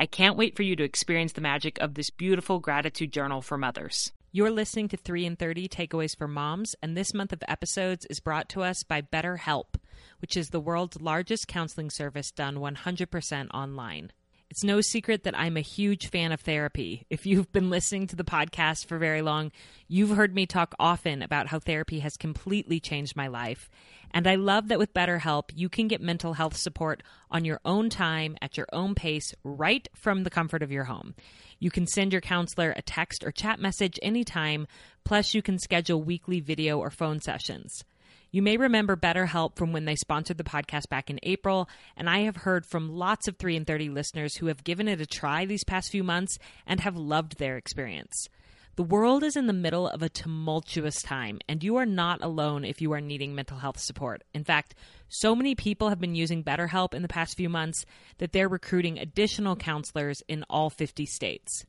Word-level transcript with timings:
I 0.00 0.06
can't 0.06 0.38
wait 0.38 0.56
for 0.56 0.62
you 0.62 0.76
to 0.76 0.82
experience 0.82 1.32
the 1.32 1.42
magic 1.42 1.78
of 1.78 1.92
this 1.92 2.08
beautiful 2.08 2.58
gratitude 2.58 3.12
journal 3.12 3.42
for 3.42 3.58
mothers. 3.58 4.12
You're 4.32 4.50
listening 4.50 4.88
to 4.88 4.96
3 4.96 5.26
in 5.26 5.36
30 5.36 5.68
Takeaways 5.68 6.16
for 6.16 6.26
Moms, 6.26 6.74
and 6.80 6.96
this 6.96 7.12
month 7.12 7.34
of 7.34 7.42
episodes 7.46 8.06
is 8.06 8.18
brought 8.18 8.48
to 8.48 8.62
us 8.62 8.82
by 8.82 9.02
BetterHelp, 9.02 9.74
which 10.22 10.38
is 10.38 10.48
the 10.48 10.58
world's 10.58 11.02
largest 11.02 11.48
counseling 11.48 11.90
service 11.90 12.30
done 12.30 12.56
100% 12.56 13.50
online. 13.52 14.10
It's 14.50 14.64
no 14.64 14.80
secret 14.80 15.22
that 15.22 15.38
I'm 15.38 15.56
a 15.56 15.60
huge 15.60 16.08
fan 16.08 16.32
of 16.32 16.40
therapy. 16.40 17.06
If 17.08 17.24
you've 17.24 17.52
been 17.52 17.70
listening 17.70 18.08
to 18.08 18.16
the 18.16 18.24
podcast 18.24 18.86
for 18.86 18.98
very 18.98 19.22
long, 19.22 19.52
you've 19.86 20.16
heard 20.16 20.34
me 20.34 20.44
talk 20.44 20.74
often 20.76 21.22
about 21.22 21.46
how 21.46 21.60
therapy 21.60 22.00
has 22.00 22.16
completely 22.16 22.80
changed 22.80 23.14
my 23.14 23.28
life. 23.28 23.70
And 24.10 24.26
I 24.26 24.34
love 24.34 24.66
that 24.66 24.80
with 24.80 24.92
BetterHelp, 24.92 25.50
you 25.54 25.68
can 25.68 25.86
get 25.86 26.00
mental 26.00 26.32
health 26.32 26.56
support 26.56 27.04
on 27.30 27.44
your 27.44 27.60
own 27.64 27.90
time, 27.90 28.36
at 28.42 28.56
your 28.56 28.66
own 28.72 28.96
pace, 28.96 29.32
right 29.44 29.88
from 29.94 30.24
the 30.24 30.30
comfort 30.30 30.64
of 30.64 30.72
your 30.72 30.84
home. 30.84 31.14
You 31.60 31.70
can 31.70 31.86
send 31.86 32.10
your 32.10 32.20
counselor 32.20 32.74
a 32.76 32.82
text 32.82 33.22
or 33.22 33.30
chat 33.30 33.60
message 33.60 34.00
anytime, 34.02 34.66
plus, 35.04 35.32
you 35.32 35.42
can 35.42 35.60
schedule 35.60 36.02
weekly 36.02 36.40
video 36.40 36.80
or 36.80 36.90
phone 36.90 37.20
sessions. 37.20 37.84
You 38.32 38.42
may 38.42 38.56
remember 38.56 38.96
BetterHelp 38.96 39.56
from 39.56 39.72
when 39.72 39.86
they 39.86 39.96
sponsored 39.96 40.38
the 40.38 40.44
podcast 40.44 40.88
back 40.88 41.10
in 41.10 41.18
April, 41.24 41.68
and 41.96 42.08
I 42.08 42.20
have 42.20 42.36
heard 42.36 42.64
from 42.64 42.88
lots 42.88 43.26
of 43.26 43.36
3 43.38 43.56
in 43.56 43.64
30 43.64 43.88
listeners 43.88 44.36
who 44.36 44.46
have 44.46 44.62
given 44.62 44.86
it 44.86 45.00
a 45.00 45.06
try 45.06 45.46
these 45.46 45.64
past 45.64 45.90
few 45.90 46.04
months 46.04 46.38
and 46.64 46.78
have 46.78 46.96
loved 46.96 47.38
their 47.38 47.56
experience. 47.56 48.28
The 48.76 48.84
world 48.84 49.24
is 49.24 49.34
in 49.34 49.48
the 49.48 49.52
middle 49.52 49.88
of 49.88 50.00
a 50.00 50.08
tumultuous 50.08 51.02
time, 51.02 51.40
and 51.48 51.64
you 51.64 51.74
are 51.74 51.86
not 51.86 52.22
alone 52.22 52.64
if 52.64 52.80
you 52.80 52.92
are 52.92 53.00
needing 53.00 53.34
mental 53.34 53.58
health 53.58 53.80
support. 53.80 54.22
In 54.32 54.44
fact, 54.44 54.76
so 55.08 55.34
many 55.34 55.56
people 55.56 55.88
have 55.88 56.00
been 56.00 56.14
using 56.14 56.44
BetterHelp 56.44 56.94
in 56.94 57.02
the 57.02 57.08
past 57.08 57.36
few 57.36 57.48
months 57.48 57.84
that 58.18 58.30
they're 58.30 58.48
recruiting 58.48 58.96
additional 58.96 59.56
counselors 59.56 60.22
in 60.28 60.44
all 60.48 60.70
50 60.70 61.04
states. 61.04 61.64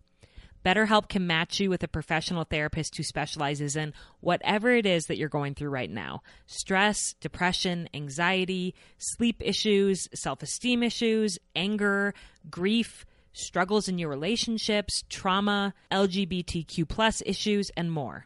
BetterHelp 0.65 1.09
can 1.09 1.25
match 1.25 1.59
you 1.59 1.69
with 1.69 1.83
a 1.83 1.87
professional 1.87 2.43
therapist 2.43 2.95
who 2.95 3.03
specializes 3.03 3.75
in 3.75 3.93
whatever 4.19 4.71
it 4.71 4.85
is 4.85 5.05
that 5.05 5.17
you're 5.17 5.29
going 5.29 5.55
through 5.55 5.69
right 5.69 5.89
now 5.89 6.21
stress, 6.45 7.13
depression, 7.19 7.89
anxiety, 7.93 8.75
sleep 8.97 9.41
issues, 9.43 10.07
self 10.13 10.43
esteem 10.43 10.83
issues, 10.83 11.39
anger, 11.55 12.13
grief, 12.49 13.05
struggles 13.33 13.87
in 13.87 13.97
your 13.97 14.09
relationships, 14.09 15.03
trauma, 15.09 15.73
LGBTQ 15.91 16.87
plus 16.87 17.21
issues, 17.25 17.71
and 17.75 17.91
more. 17.91 18.25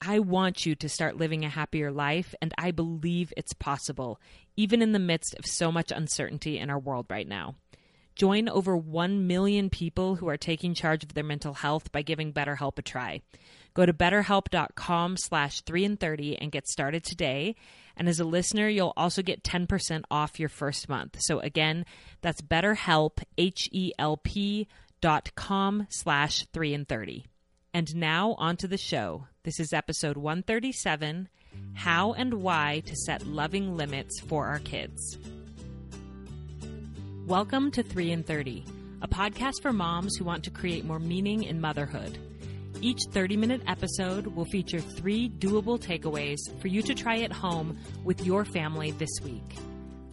I 0.00 0.20
want 0.20 0.64
you 0.64 0.76
to 0.76 0.88
start 0.88 1.16
living 1.16 1.44
a 1.44 1.48
happier 1.48 1.90
life, 1.90 2.34
and 2.40 2.54
I 2.56 2.70
believe 2.70 3.32
it's 3.36 3.52
possible, 3.52 4.20
even 4.56 4.80
in 4.80 4.92
the 4.92 5.00
midst 5.00 5.34
of 5.34 5.44
so 5.44 5.72
much 5.72 5.90
uncertainty 5.90 6.58
in 6.58 6.70
our 6.70 6.78
world 6.78 7.06
right 7.10 7.26
now. 7.26 7.56
Join 8.18 8.48
over 8.48 8.76
1 8.76 9.28
million 9.28 9.70
people 9.70 10.16
who 10.16 10.28
are 10.28 10.36
taking 10.36 10.74
charge 10.74 11.04
of 11.04 11.14
their 11.14 11.22
mental 11.22 11.54
health 11.54 11.92
by 11.92 12.02
giving 12.02 12.32
BetterHelp 12.32 12.76
a 12.76 12.82
try. 12.82 13.22
Go 13.74 13.86
to 13.86 13.92
betterhelp.com 13.92 15.16
slash 15.16 15.60
3 15.60 15.84
in 15.84 15.96
30 15.96 16.36
and 16.36 16.50
get 16.50 16.66
started 16.66 17.04
today. 17.04 17.54
And 17.96 18.08
as 18.08 18.18
a 18.18 18.24
listener, 18.24 18.68
you'll 18.68 18.92
also 18.96 19.22
get 19.22 19.44
10% 19.44 20.02
off 20.10 20.40
your 20.40 20.48
first 20.48 20.88
month. 20.88 21.18
So 21.20 21.38
again, 21.38 21.86
that's 22.20 22.42
betterhelp, 22.42 23.22
H-E-L-P 23.38 24.66
dot 25.00 25.30
com 25.36 25.86
slash 25.88 26.44
3 26.52 26.74
in 26.74 26.84
30. 26.86 27.24
And 27.72 27.94
now 27.94 28.34
on 28.38 28.56
to 28.56 28.66
the 28.66 28.76
show. 28.76 29.28
This 29.44 29.60
is 29.60 29.72
episode 29.72 30.16
137, 30.16 31.28
How 31.74 32.14
and 32.14 32.34
Why 32.42 32.82
to 32.84 32.96
Set 32.96 33.28
Loving 33.28 33.76
Limits 33.76 34.18
for 34.18 34.46
Our 34.48 34.58
Kids. 34.58 35.16
Welcome 37.28 37.70
to 37.72 37.82
3 37.82 38.12
in 38.12 38.22
30, 38.22 38.64
a 39.02 39.06
podcast 39.06 39.60
for 39.60 39.70
moms 39.70 40.16
who 40.16 40.24
want 40.24 40.44
to 40.44 40.50
create 40.50 40.86
more 40.86 40.98
meaning 40.98 41.42
in 41.42 41.60
motherhood. 41.60 42.16
Each 42.80 43.02
30 43.10 43.36
minute 43.36 43.60
episode 43.66 44.28
will 44.28 44.46
feature 44.46 44.80
three 44.80 45.28
doable 45.28 45.78
takeaways 45.78 46.38
for 46.58 46.68
you 46.68 46.80
to 46.80 46.94
try 46.94 47.18
at 47.18 47.30
home 47.30 47.78
with 48.02 48.24
your 48.24 48.46
family 48.46 48.92
this 48.92 49.10
week. 49.22 49.44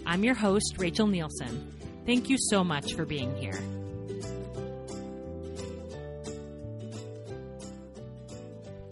I'm 0.06 0.26
your 0.26 0.34
host, 0.34 0.76
Rachel 0.78 1.08
Nielsen. 1.08 1.74
Thank 2.06 2.30
you 2.30 2.36
so 2.38 2.66
much 2.66 2.96
for 2.96 3.06
being 3.06 3.34
here. 3.38 3.62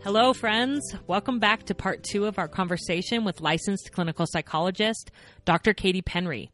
Hello, 0.02 0.32
friends. 0.32 0.96
Welcome 1.08 1.40
back 1.40 1.64
to 1.64 1.76
part 1.76 2.04
two 2.04 2.24
of 2.24 2.40
our 2.40 2.48
conversation 2.48 3.26
with 3.26 3.42
licensed 3.42 3.92
clinical 3.92 4.26
psychologist, 4.26 5.12
Dr. 5.44 5.74
Katie 5.74 6.02
Penry. 6.02 6.53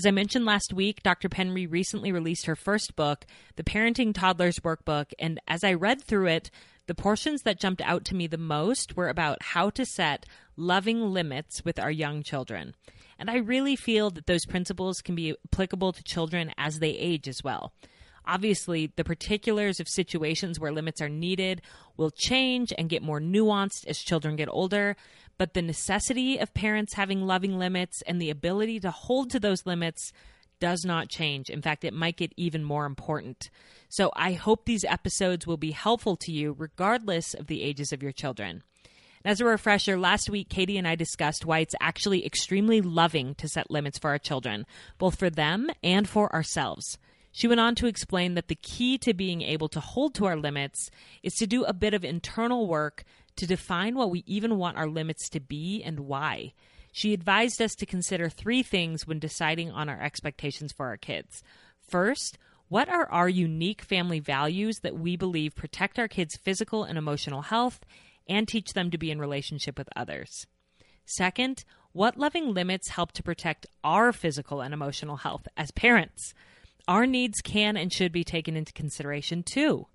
As 0.00 0.06
I 0.06 0.12
mentioned 0.12 0.46
last 0.46 0.72
week, 0.72 1.02
Dr. 1.02 1.28
Penry 1.28 1.70
recently 1.70 2.10
released 2.10 2.46
her 2.46 2.56
first 2.56 2.96
book, 2.96 3.26
The 3.56 3.62
Parenting 3.62 4.14
Toddlers 4.14 4.60
Workbook, 4.60 5.12
and 5.18 5.38
as 5.46 5.62
I 5.62 5.74
read 5.74 6.02
through 6.02 6.28
it, 6.28 6.50
the 6.86 6.94
portions 6.94 7.42
that 7.42 7.60
jumped 7.60 7.82
out 7.82 8.06
to 8.06 8.14
me 8.14 8.26
the 8.26 8.38
most 8.38 8.96
were 8.96 9.10
about 9.10 9.42
how 9.42 9.68
to 9.68 9.84
set 9.84 10.24
loving 10.56 11.12
limits 11.12 11.66
with 11.66 11.78
our 11.78 11.90
young 11.90 12.22
children. 12.22 12.74
And 13.18 13.28
I 13.28 13.36
really 13.36 13.76
feel 13.76 14.08
that 14.12 14.26
those 14.26 14.46
principles 14.46 15.02
can 15.02 15.14
be 15.14 15.34
applicable 15.52 15.92
to 15.92 16.02
children 16.02 16.50
as 16.56 16.78
they 16.78 16.92
age 16.92 17.28
as 17.28 17.44
well. 17.44 17.74
Obviously, 18.30 18.92
the 18.94 19.02
particulars 19.02 19.80
of 19.80 19.88
situations 19.88 20.60
where 20.60 20.70
limits 20.70 21.02
are 21.02 21.08
needed 21.08 21.62
will 21.96 22.12
change 22.12 22.72
and 22.78 22.88
get 22.88 23.02
more 23.02 23.20
nuanced 23.20 23.84
as 23.88 23.98
children 23.98 24.36
get 24.36 24.48
older, 24.48 24.94
but 25.36 25.52
the 25.52 25.60
necessity 25.60 26.38
of 26.38 26.54
parents 26.54 26.94
having 26.94 27.26
loving 27.26 27.58
limits 27.58 28.02
and 28.06 28.22
the 28.22 28.30
ability 28.30 28.78
to 28.78 28.92
hold 28.92 29.30
to 29.30 29.40
those 29.40 29.66
limits 29.66 30.12
does 30.60 30.84
not 30.84 31.08
change. 31.08 31.50
In 31.50 31.60
fact, 31.60 31.82
it 31.82 31.92
might 31.92 32.18
get 32.18 32.32
even 32.36 32.62
more 32.62 32.86
important. 32.86 33.50
So 33.88 34.12
I 34.14 34.34
hope 34.34 34.64
these 34.64 34.84
episodes 34.84 35.44
will 35.44 35.56
be 35.56 35.72
helpful 35.72 36.14
to 36.18 36.30
you 36.30 36.54
regardless 36.56 37.34
of 37.34 37.48
the 37.48 37.62
ages 37.62 37.92
of 37.92 38.00
your 38.00 38.12
children. 38.12 38.62
As 39.24 39.40
a 39.40 39.44
refresher, 39.44 39.98
last 39.98 40.30
week 40.30 40.48
Katie 40.48 40.78
and 40.78 40.86
I 40.86 40.94
discussed 40.94 41.44
why 41.44 41.58
it's 41.58 41.74
actually 41.80 42.24
extremely 42.24 42.80
loving 42.80 43.34
to 43.36 43.48
set 43.48 43.72
limits 43.72 43.98
for 43.98 44.10
our 44.10 44.18
children, 44.18 44.66
both 44.98 45.18
for 45.18 45.30
them 45.30 45.68
and 45.82 46.08
for 46.08 46.32
ourselves. 46.32 46.96
She 47.32 47.46
went 47.46 47.60
on 47.60 47.74
to 47.76 47.86
explain 47.86 48.34
that 48.34 48.48
the 48.48 48.56
key 48.56 48.98
to 48.98 49.14
being 49.14 49.42
able 49.42 49.68
to 49.68 49.80
hold 49.80 50.14
to 50.14 50.26
our 50.26 50.36
limits 50.36 50.90
is 51.22 51.34
to 51.34 51.46
do 51.46 51.64
a 51.64 51.72
bit 51.72 51.94
of 51.94 52.04
internal 52.04 52.66
work 52.66 53.04
to 53.36 53.46
define 53.46 53.94
what 53.94 54.10
we 54.10 54.24
even 54.26 54.58
want 54.58 54.76
our 54.76 54.88
limits 54.88 55.28
to 55.30 55.40
be 55.40 55.82
and 55.82 56.00
why. 56.00 56.52
She 56.92 57.12
advised 57.12 57.62
us 57.62 57.74
to 57.76 57.86
consider 57.86 58.28
three 58.28 58.62
things 58.62 59.06
when 59.06 59.20
deciding 59.20 59.70
on 59.70 59.88
our 59.88 60.00
expectations 60.00 60.72
for 60.72 60.86
our 60.86 60.96
kids. 60.96 61.42
First, 61.86 62.36
what 62.68 62.88
are 62.88 63.10
our 63.10 63.28
unique 63.28 63.82
family 63.82 64.20
values 64.20 64.80
that 64.80 64.98
we 64.98 65.16
believe 65.16 65.54
protect 65.54 65.98
our 65.98 66.08
kids' 66.08 66.36
physical 66.36 66.84
and 66.84 66.98
emotional 66.98 67.42
health 67.42 67.80
and 68.28 68.46
teach 68.46 68.72
them 68.72 68.90
to 68.90 68.98
be 68.98 69.10
in 69.10 69.20
relationship 69.20 69.78
with 69.78 69.88
others? 69.94 70.46
Second, 71.04 71.64
what 71.92 72.16
loving 72.16 72.54
limits 72.54 72.90
help 72.90 73.12
to 73.12 73.22
protect 73.22 73.66
our 73.82 74.12
physical 74.12 74.60
and 74.60 74.72
emotional 74.74 75.16
health 75.16 75.48
as 75.56 75.70
parents? 75.72 76.34
Our 76.88 77.06
needs 77.06 77.40
can 77.40 77.76
and 77.76 77.92
should 77.92 78.12
be 78.12 78.24
taken 78.24 78.56
into 78.56 78.72
consideration 78.72 79.42
too. 79.42 79.86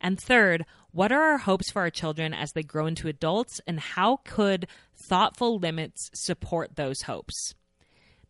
And 0.00 0.18
third, 0.18 0.64
what 0.92 1.12
are 1.12 1.22
our 1.22 1.38
hopes 1.38 1.70
for 1.70 1.82
our 1.82 1.90
children 1.90 2.32
as 2.32 2.52
they 2.52 2.62
grow 2.62 2.86
into 2.86 3.08
adults, 3.08 3.60
and 3.66 3.78
how 3.78 4.18
could 4.24 4.66
thoughtful 5.08 5.58
limits 5.58 6.10
support 6.14 6.76
those 6.76 7.02
hopes? 7.02 7.54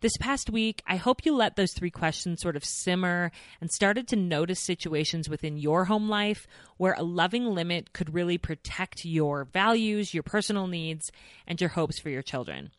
This 0.01 0.17
past 0.19 0.49
week, 0.49 0.83
I 0.87 0.97
hope 0.97 1.27
you 1.27 1.35
let 1.35 1.57
those 1.57 1.75
three 1.75 1.91
questions 1.91 2.41
sort 2.41 2.57
of 2.57 2.65
simmer 2.65 3.31
and 3.61 3.71
started 3.71 4.09
to 4.09 4.17
notice 4.17 4.65
situations 4.65 5.29
within 5.29 5.59
your 5.59 5.85
home 5.85 6.09
life 6.09 6.47
where 6.79 6.95
a 6.95 7.03
loving 7.03 7.45
limit 7.45 7.93
could 7.93 8.15
really 8.15 8.39
protect 8.39 9.05
your 9.05 9.45
values, 9.45 10.15
your 10.15 10.23
personal 10.23 10.67
needs, 10.67 11.11
and 11.47 11.61
your 11.61 11.71
hopes 11.71 12.01
for 12.01 12.09
your 12.09 12.23
children. 12.23 12.71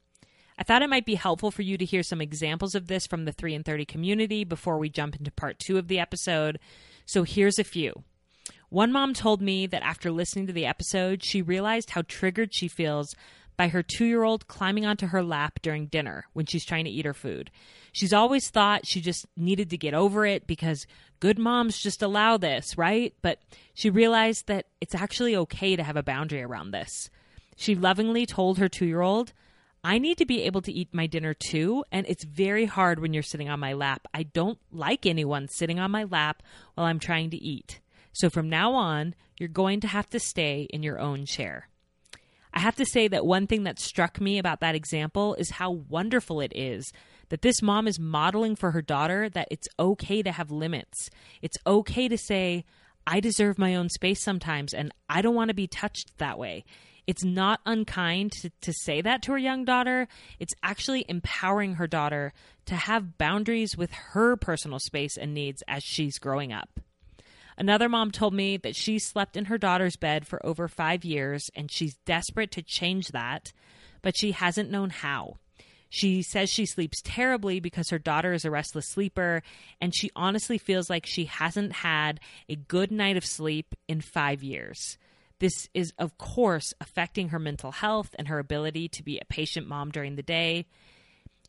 I 0.57 0.63
thought 0.63 0.81
it 0.81 0.89
might 0.89 1.05
be 1.05 1.15
helpful 1.15 1.51
for 1.51 1.61
you 1.61 1.77
to 1.77 1.85
hear 1.85 2.03
some 2.03 2.21
examples 2.21 2.75
of 2.75 2.87
this 2.87 3.07
from 3.07 3.25
the 3.25 3.31
3 3.31 3.55
in 3.55 3.63
30 3.63 3.85
community 3.85 4.43
before 4.43 4.77
we 4.77 4.89
jump 4.89 5.15
into 5.15 5.31
part 5.31 5.59
two 5.59 5.77
of 5.77 5.87
the 5.87 5.99
episode. 5.99 6.59
So 7.05 7.23
here's 7.23 7.59
a 7.59 7.63
few. 7.63 8.03
One 8.69 8.91
mom 8.91 9.13
told 9.13 9.41
me 9.41 9.67
that 9.67 9.83
after 9.83 10.11
listening 10.11 10.47
to 10.47 10.53
the 10.53 10.65
episode, 10.65 11.23
she 11.23 11.41
realized 11.41 11.89
how 11.89 12.03
triggered 12.03 12.53
she 12.53 12.67
feels 12.67 13.15
by 13.57 13.67
her 13.67 13.83
two 13.83 14.05
year 14.05 14.23
old 14.23 14.47
climbing 14.47 14.85
onto 14.85 15.07
her 15.07 15.21
lap 15.21 15.59
during 15.61 15.87
dinner 15.87 16.25
when 16.33 16.45
she's 16.45 16.65
trying 16.65 16.85
to 16.85 16.89
eat 16.89 17.05
her 17.05 17.13
food. 17.13 17.51
She's 17.91 18.13
always 18.13 18.49
thought 18.49 18.87
she 18.87 19.01
just 19.01 19.25
needed 19.35 19.69
to 19.69 19.77
get 19.77 19.93
over 19.93 20.25
it 20.25 20.47
because 20.47 20.87
good 21.19 21.37
moms 21.37 21.77
just 21.77 22.01
allow 22.01 22.37
this, 22.37 22.77
right? 22.77 23.13
But 23.21 23.39
she 23.73 23.89
realized 23.89 24.47
that 24.47 24.67
it's 24.79 24.95
actually 24.95 25.35
okay 25.35 25.75
to 25.75 25.83
have 25.83 25.97
a 25.97 26.03
boundary 26.03 26.41
around 26.41 26.71
this. 26.71 27.09
She 27.55 27.75
lovingly 27.75 28.25
told 28.25 28.57
her 28.57 28.69
two 28.69 28.85
year 28.85 29.01
old, 29.01 29.33
I 29.83 29.97
need 29.97 30.17
to 30.19 30.25
be 30.25 30.43
able 30.43 30.61
to 30.61 30.71
eat 30.71 30.93
my 30.93 31.07
dinner 31.07 31.33
too, 31.33 31.83
and 31.91 32.05
it's 32.07 32.23
very 32.23 32.65
hard 32.65 32.99
when 32.99 33.13
you're 33.13 33.23
sitting 33.23 33.49
on 33.49 33.59
my 33.59 33.73
lap. 33.73 34.07
I 34.13 34.23
don't 34.23 34.59
like 34.71 35.05
anyone 35.05 35.47
sitting 35.47 35.79
on 35.79 35.89
my 35.89 36.03
lap 36.03 36.43
while 36.75 36.85
I'm 36.85 36.99
trying 36.99 37.31
to 37.31 37.37
eat. 37.37 37.79
So 38.13 38.29
from 38.29 38.49
now 38.49 38.73
on, 38.73 39.15
you're 39.37 39.49
going 39.49 39.79
to 39.79 39.87
have 39.87 40.09
to 40.11 40.19
stay 40.19 40.67
in 40.69 40.83
your 40.83 40.99
own 40.99 41.25
chair. 41.25 41.67
I 42.53 42.59
have 42.59 42.75
to 42.75 42.85
say 42.85 43.07
that 43.07 43.25
one 43.25 43.47
thing 43.47 43.63
that 43.63 43.79
struck 43.79 44.19
me 44.19 44.37
about 44.37 44.59
that 44.59 44.75
example 44.75 45.35
is 45.35 45.51
how 45.51 45.71
wonderful 45.71 46.41
it 46.41 46.51
is 46.55 46.91
that 47.29 47.41
this 47.41 47.61
mom 47.61 47.87
is 47.87 47.97
modeling 47.97 48.57
for 48.57 48.71
her 48.71 48.81
daughter 48.81 49.29
that 49.29 49.47
it's 49.49 49.69
okay 49.79 50.21
to 50.21 50.33
have 50.33 50.51
limits. 50.51 51.09
It's 51.41 51.57
okay 51.65 52.09
to 52.09 52.17
say, 52.17 52.65
I 53.07 53.21
deserve 53.21 53.57
my 53.57 53.73
own 53.73 53.87
space 53.89 54.21
sometimes 54.21 54.73
and 54.73 54.93
I 55.09 55.21
don't 55.21 55.35
want 55.35 55.47
to 55.47 55.55
be 55.55 55.65
touched 55.65 56.17
that 56.17 56.37
way. 56.37 56.65
It's 57.07 57.23
not 57.23 57.59
unkind 57.65 58.31
to, 58.33 58.51
to 58.61 58.73
say 58.73 59.01
that 59.01 59.23
to 59.23 59.31
her 59.31 59.37
young 59.37 59.65
daughter. 59.65 60.07
It's 60.39 60.53
actually 60.63 61.05
empowering 61.07 61.75
her 61.75 61.87
daughter 61.87 62.33
to 62.65 62.75
have 62.75 63.17
boundaries 63.17 63.77
with 63.77 63.91
her 63.91 64.35
personal 64.35 64.79
space 64.79 65.17
and 65.17 65.33
needs 65.33 65.63
as 65.67 65.83
she's 65.83 66.19
growing 66.19 66.53
up. 66.53 66.79
Another 67.57 67.89
mom 67.89 68.11
told 68.11 68.33
me 68.33 68.57
that 68.57 68.75
she 68.75 68.97
slept 68.97 69.35
in 69.35 69.45
her 69.45 69.57
daughter's 69.57 69.95
bed 69.95 70.25
for 70.25 70.43
over 70.45 70.67
five 70.67 71.03
years 71.03 71.49
and 71.55 71.71
she's 71.71 71.97
desperate 72.05 72.51
to 72.51 72.61
change 72.61 73.09
that, 73.09 73.51
but 74.01 74.17
she 74.17 74.31
hasn't 74.31 74.71
known 74.71 74.89
how. 74.89 75.35
She 75.93 76.21
says 76.21 76.49
she 76.49 76.65
sleeps 76.65 77.01
terribly 77.03 77.59
because 77.59 77.89
her 77.89 77.99
daughter 77.99 78.31
is 78.31 78.45
a 78.45 78.49
restless 78.49 78.87
sleeper, 78.87 79.43
and 79.81 79.93
she 79.93 80.09
honestly 80.15 80.57
feels 80.57 80.89
like 80.89 81.05
she 81.05 81.25
hasn't 81.25 81.73
had 81.73 82.21
a 82.47 82.55
good 82.55 82.93
night 82.93 83.17
of 83.17 83.25
sleep 83.25 83.75
in 83.89 83.99
five 83.99 84.41
years. 84.41 84.97
This 85.41 85.67
is, 85.73 85.91
of 85.97 86.19
course, 86.19 86.71
affecting 86.79 87.29
her 87.29 87.39
mental 87.39 87.71
health 87.71 88.15
and 88.19 88.27
her 88.27 88.37
ability 88.37 88.89
to 88.89 89.01
be 89.01 89.17
a 89.17 89.25
patient 89.25 89.67
mom 89.67 89.89
during 89.89 90.15
the 90.15 90.21
day. 90.21 90.67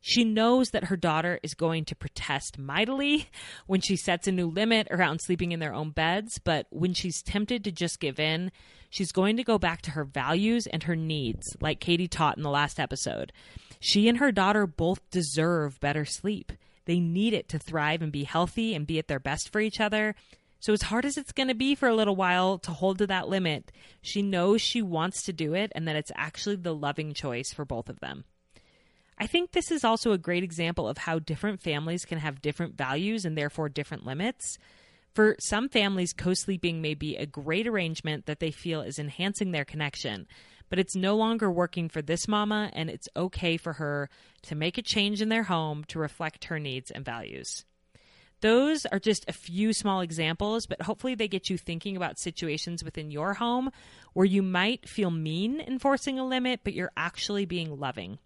She 0.00 0.24
knows 0.24 0.70
that 0.70 0.84
her 0.84 0.96
daughter 0.96 1.38
is 1.42 1.52
going 1.52 1.84
to 1.84 1.94
protest 1.94 2.58
mightily 2.58 3.28
when 3.66 3.82
she 3.82 3.96
sets 3.96 4.26
a 4.26 4.32
new 4.32 4.48
limit 4.48 4.88
around 4.90 5.20
sleeping 5.20 5.52
in 5.52 5.60
their 5.60 5.74
own 5.74 5.90
beds, 5.90 6.40
but 6.42 6.66
when 6.70 6.94
she's 6.94 7.22
tempted 7.22 7.64
to 7.64 7.70
just 7.70 8.00
give 8.00 8.18
in, 8.18 8.50
she's 8.88 9.12
going 9.12 9.36
to 9.36 9.44
go 9.44 9.58
back 9.58 9.82
to 9.82 9.90
her 9.90 10.04
values 10.04 10.66
and 10.66 10.84
her 10.84 10.96
needs, 10.96 11.54
like 11.60 11.78
Katie 11.78 12.08
taught 12.08 12.38
in 12.38 12.42
the 12.42 12.48
last 12.48 12.80
episode. 12.80 13.30
She 13.78 14.08
and 14.08 14.16
her 14.16 14.32
daughter 14.32 14.66
both 14.66 15.00
deserve 15.10 15.78
better 15.80 16.06
sleep. 16.06 16.50
They 16.86 16.98
need 16.98 17.34
it 17.34 17.46
to 17.50 17.58
thrive 17.58 18.00
and 18.00 18.10
be 18.10 18.24
healthy 18.24 18.74
and 18.74 18.86
be 18.86 18.98
at 18.98 19.08
their 19.08 19.20
best 19.20 19.52
for 19.52 19.60
each 19.60 19.80
other. 19.80 20.14
So, 20.62 20.72
as 20.72 20.82
hard 20.82 21.04
as 21.04 21.18
it's 21.18 21.32
going 21.32 21.48
to 21.48 21.56
be 21.56 21.74
for 21.74 21.88
a 21.88 21.94
little 21.94 22.14
while 22.14 22.56
to 22.58 22.70
hold 22.70 22.98
to 22.98 23.06
that 23.08 23.28
limit, 23.28 23.72
she 24.00 24.22
knows 24.22 24.60
she 24.60 24.80
wants 24.80 25.24
to 25.24 25.32
do 25.32 25.54
it 25.54 25.72
and 25.74 25.88
that 25.88 25.96
it's 25.96 26.12
actually 26.14 26.54
the 26.54 26.72
loving 26.72 27.14
choice 27.14 27.52
for 27.52 27.64
both 27.64 27.88
of 27.88 27.98
them. 27.98 28.22
I 29.18 29.26
think 29.26 29.50
this 29.50 29.72
is 29.72 29.82
also 29.82 30.12
a 30.12 30.18
great 30.18 30.44
example 30.44 30.88
of 30.88 30.98
how 30.98 31.18
different 31.18 31.60
families 31.60 32.04
can 32.04 32.18
have 32.18 32.40
different 32.40 32.76
values 32.76 33.24
and 33.24 33.36
therefore 33.36 33.70
different 33.70 34.06
limits. 34.06 34.56
For 35.12 35.34
some 35.40 35.68
families, 35.68 36.12
co 36.12 36.32
sleeping 36.32 36.80
may 36.80 36.94
be 36.94 37.16
a 37.16 37.26
great 37.26 37.66
arrangement 37.66 38.26
that 38.26 38.38
they 38.38 38.52
feel 38.52 38.82
is 38.82 39.00
enhancing 39.00 39.50
their 39.50 39.64
connection, 39.64 40.28
but 40.70 40.78
it's 40.78 40.94
no 40.94 41.16
longer 41.16 41.50
working 41.50 41.88
for 41.88 42.02
this 42.02 42.28
mama, 42.28 42.70
and 42.72 42.88
it's 42.88 43.08
okay 43.16 43.56
for 43.56 43.72
her 43.72 44.08
to 44.42 44.54
make 44.54 44.78
a 44.78 44.82
change 44.82 45.20
in 45.20 45.28
their 45.28 45.42
home 45.42 45.82
to 45.88 45.98
reflect 45.98 46.44
her 46.44 46.60
needs 46.60 46.92
and 46.92 47.04
values. 47.04 47.64
Those 48.42 48.84
are 48.86 48.98
just 48.98 49.24
a 49.28 49.32
few 49.32 49.72
small 49.72 50.00
examples, 50.00 50.66
but 50.66 50.82
hopefully 50.82 51.14
they 51.14 51.28
get 51.28 51.48
you 51.48 51.56
thinking 51.56 51.96
about 51.96 52.18
situations 52.18 52.82
within 52.82 53.12
your 53.12 53.34
home 53.34 53.70
where 54.14 54.26
you 54.26 54.42
might 54.42 54.88
feel 54.88 55.12
mean 55.12 55.60
enforcing 55.60 56.18
a 56.18 56.26
limit, 56.26 56.60
but 56.64 56.74
you're 56.74 56.90
actually 56.96 57.46
being 57.46 57.78
loving. 57.78 58.18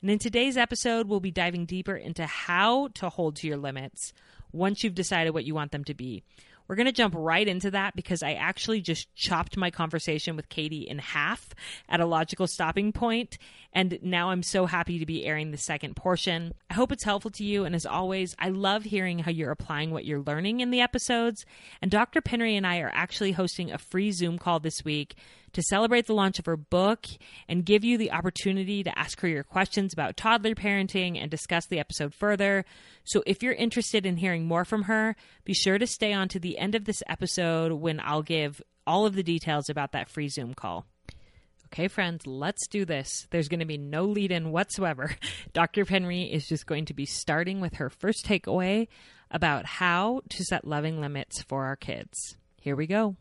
And 0.00 0.10
in 0.10 0.18
today's 0.18 0.56
episode, 0.56 1.08
we'll 1.08 1.20
be 1.20 1.30
diving 1.30 1.66
deeper 1.66 1.94
into 1.94 2.24
how 2.24 2.88
to 2.94 3.10
hold 3.10 3.36
to 3.36 3.46
your 3.46 3.58
limits 3.58 4.14
once 4.50 4.82
you've 4.82 4.94
decided 4.94 5.34
what 5.34 5.44
you 5.44 5.54
want 5.54 5.72
them 5.72 5.84
to 5.84 5.94
be. 5.94 6.22
We're 6.66 6.76
going 6.76 6.86
to 6.86 6.92
jump 6.92 7.14
right 7.16 7.46
into 7.46 7.70
that 7.72 7.94
because 7.94 8.22
I 8.22 8.32
actually 8.32 8.80
just 8.80 9.14
chopped 9.14 9.56
my 9.56 9.70
conversation 9.70 10.34
with 10.36 10.48
Katie 10.48 10.88
in 10.88 10.98
half 10.98 11.54
at 11.88 12.00
a 12.00 12.06
logical 12.06 12.46
stopping 12.46 12.92
point, 12.92 13.38
and 13.72 13.98
now 14.02 14.30
I'm 14.30 14.42
so 14.42 14.66
happy 14.66 14.98
to 14.98 15.06
be 15.06 15.26
airing 15.26 15.50
the 15.50 15.58
second 15.58 15.94
portion. 15.94 16.54
I 16.70 16.74
hope 16.74 16.90
it's 16.90 17.04
helpful 17.04 17.30
to 17.32 17.44
you, 17.44 17.64
and 17.64 17.74
as 17.74 17.84
always, 17.84 18.34
I 18.38 18.48
love 18.48 18.84
hearing 18.84 19.18
how 19.20 19.30
you're 19.30 19.50
applying 19.50 19.90
what 19.90 20.04
you're 20.04 20.20
learning 20.20 20.60
in 20.60 20.70
the 20.70 20.80
episodes. 20.80 21.44
And 21.82 21.90
Dr. 21.90 22.22
Penry 22.22 22.56
and 22.56 22.66
I 22.66 22.78
are 22.78 22.92
actually 22.94 23.32
hosting 23.32 23.70
a 23.70 23.78
free 23.78 24.10
Zoom 24.12 24.38
call 24.38 24.60
this 24.60 24.84
week 24.84 25.16
to 25.54 25.62
celebrate 25.62 26.06
the 26.06 26.14
launch 26.14 26.38
of 26.38 26.46
her 26.46 26.56
book 26.56 27.06
and 27.48 27.64
give 27.64 27.84
you 27.84 27.96
the 27.96 28.12
opportunity 28.12 28.82
to 28.82 28.98
ask 28.98 29.20
her 29.20 29.28
your 29.28 29.42
questions 29.42 29.92
about 29.92 30.16
toddler 30.16 30.54
parenting 30.54 31.20
and 31.20 31.30
discuss 31.30 31.66
the 31.66 31.78
episode 31.78 32.14
further. 32.14 32.64
So 33.04 33.22
if 33.26 33.42
you're 33.42 33.54
interested 33.54 34.06
in 34.06 34.18
hearing 34.18 34.46
more 34.46 34.64
from 34.64 34.82
her, 34.82 35.16
be 35.44 35.54
sure 35.54 35.78
to 35.78 35.86
stay 35.86 36.12
on 36.12 36.28
to 36.28 36.38
the 36.38 36.58
end 36.58 36.74
of 36.74 36.84
this 36.84 37.02
episode 37.08 37.72
when 37.72 38.00
I'll 38.00 38.22
give 38.22 38.60
all 38.86 39.06
of 39.06 39.14
the 39.14 39.22
details 39.22 39.68
about 39.68 39.92
that 39.92 40.08
free 40.08 40.28
Zoom 40.28 40.54
call. 40.54 40.86
Okay, 41.66 41.88
friends, 41.88 42.26
let's 42.26 42.68
do 42.68 42.84
this. 42.84 43.26
There's 43.30 43.48
going 43.48 43.60
to 43.60 43.66
be 43.66 43.78
no 43.78 44.04
lead 44.04 44.30
in 44.30 44.52
whatsoever. 44.52 45.16
Dr. 45.52 45.84
Penry 45.84 46.30
is 46.30 46.46
just 46.46 46.66
going 46.66 46.84
to 46.84 46.94
be 46.94 47.06
starting 47.06 47.60
with 47.60 47.74
her 47.74 47.90
first 47.90 48.24
takeaway 48.26 48.86
about 49.30 49.66
how 49.66 50.20
to 50.28 50.44
set 50.44 50.66
loving 50.66 51.00
limits 51.00 51.42
for 51.42 51.64
our 51.64 51.74
kids. 51.74 52.36
Here 52.60 52.76
we 52.76 52.86
go 52.86 53.16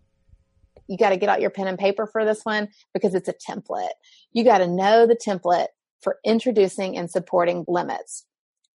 you 0.94 0.98
got 1.00 1.10
to 1.10 1.18
get 1.18 1.28
out 1.28 1.42
your 1.42 1.50
pen 1.50 1.66
and 1.66 1.80
paper 1.80 2.06
for 2.06 2.24
this 2.24 2.42
one 2.44 2.68
because 2.94 3.16
it's 3.16 3.28
a 3.28 3.34
template. 3.34 3.90
You 4.32 4.44
got 4.44 4.60
to 4.60 4.68
know 4.68 5.08
the 5.08 5.16
template 5.16 5.70
for 6.04 6.18
introducing 6.24 6.96
and 6.96 7.10
supporting 7.10 7.66
limits. 7.68 8.28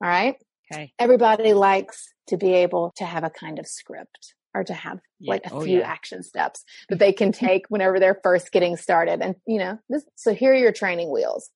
All 0.03 0.11
right. 0.11 0.35
Okay. 0.73 0.93
Everybody 0.99 1.53
likes 1.53 2.09
to 2.27 2.37
be 2.37 2.55
able 2.55 2.93
to 2.97 3.05
have 3.05 3.23
a 3.23 3.31
kind 3.31 3.61
of 3.61 3.69
script 3.69 4.35
or 4.53 4.65
to 4.65 4.75
have 4.75 4.99
yeah. 5.21 5.31
like 5.31 5.47
a 5.47 5.53
oh, 5.53 5.61
few 5.61 5.79
yeah. 5.79 5.89
action 5.89 6.25
steps 6.25 6.65
that 6.89 6.99
they 6.99 7.13
can 7.13 7.31
take 7.31 7.67
whenever 7.69 8.01
they're 8.01 8.19
first 8.21 8.51
getting 8.51 8.77
started. 8.77 9.23
And, 9.23 9.37
you 9.47 9.61
know, 9.61 9.79
this, 9.89 10.03
so 10.17 10.35
here 10.35 10.53
are 10.53 10.59
your 10.59 10.73
training 10.73 11.13
wheels. 11.13 11.51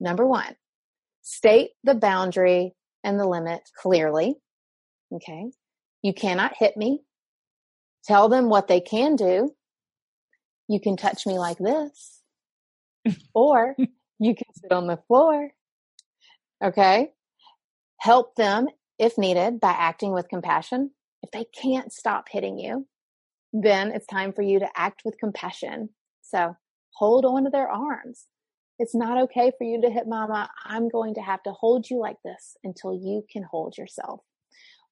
Number 0.00 0.26
one, 0.26 0.56
state 1.22 1.70
the 1.84 1.94
boundary 1.94 2.74
and 3.04 3.16
the 3.16 3.26
limit 3.26 3.60
clearly. 3.76 4.34
Okay. 5.14 5.52
You 6.02 6.14
cannot 6.14 6.56
hit 6.58 6.76
me. 6.76 7.02
Tell 8.06 8.28
them 8.28 8.48
what 8.48 8.66
they 8.66 8.80
can 8.80 9.14
do 9.14 9.54
you 10.70 10.78
can 10.80 10.96
touch 10.96 11.26
me 11.26 11.36
like 11.36 11.58
this, 11.58 12.22
or 13.34 13.74
you 14.20 14.34
can 14.36 14.46
sit 14.54 14.70
on 14.70 14.86
the 14.86 15.00
floor. 15.08 15.50
Okay. 16.62 17.10
Help 17.98 18.36
them 18.36 18.68
if 18.96 19.18
needed 19.18 19.58
by 19.58 19.72
acting 19.72 20.12
with 20.12 20.28
compassion. 20.28 20.92
If 21.24 21.32
they 21.32 21.44
can't 21.44 21.92
stop 21.92 22.28
hitting 22.30 22.58
you, 22.60 22.86
then 23.52 23.90
it's 23.90 24.06
time 24.06 24.32
for 24.32 24.42
you 24.42 24.60
to 24.60 24.68
act 24.76 25.02
with 25.04 25.18
compassion. 25.18 25.88
So 26.22 26.56
hold 26.94 27.24
on 27.24 27.44
to 27.44 27.50
their 27.50 27.68
arms. 27.68 28.26
It's 28.78 28.94
not 28.94 29.22
okay 29.24 29.50
for 29.58 29.64
you 29.64 29.82
to 29.82 29.90
hit 29.90 30.06
mama. 30.06 30.48
I'm 30.64 30.88
going 30.88 31.14
to 31.14 31.20
have 31.20 31.42
to 31.42 31.52
hold 31.52 31.90
you 31.90 31.98
like 31.98 32.18
this 32.24 32.56
until 32.62 32.94
you 32.94 33.24
can 33.30 33.42
hold 33.42 33.76
yourself. 33.76 34.20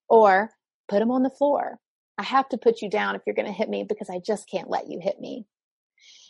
Or 0.09 0.49
put 0.89 0.99
them 0.99 1.09
on 1.09 1.23
the 1.23 1.29
floor. 1.29 1.79
I 2.17 2.23
have 2.23 2.49
to 2.49 2.57
put 2.57 2.81
you 2.81 2.89
down 2.89 3.15
if 3.15 3.21
you're 3.25 3.35
going 3.35 3.47
to 3.47 3.53
hit 3.53 3.69
me 3.69 3.85
because 3.87 4.09
I 4.09 4.19
just 4.19 4.49
can't 4.49 4.69
let 4.69 4.89
you 4.89 4.99
hit 5.01 5.21
me 5.21 5.45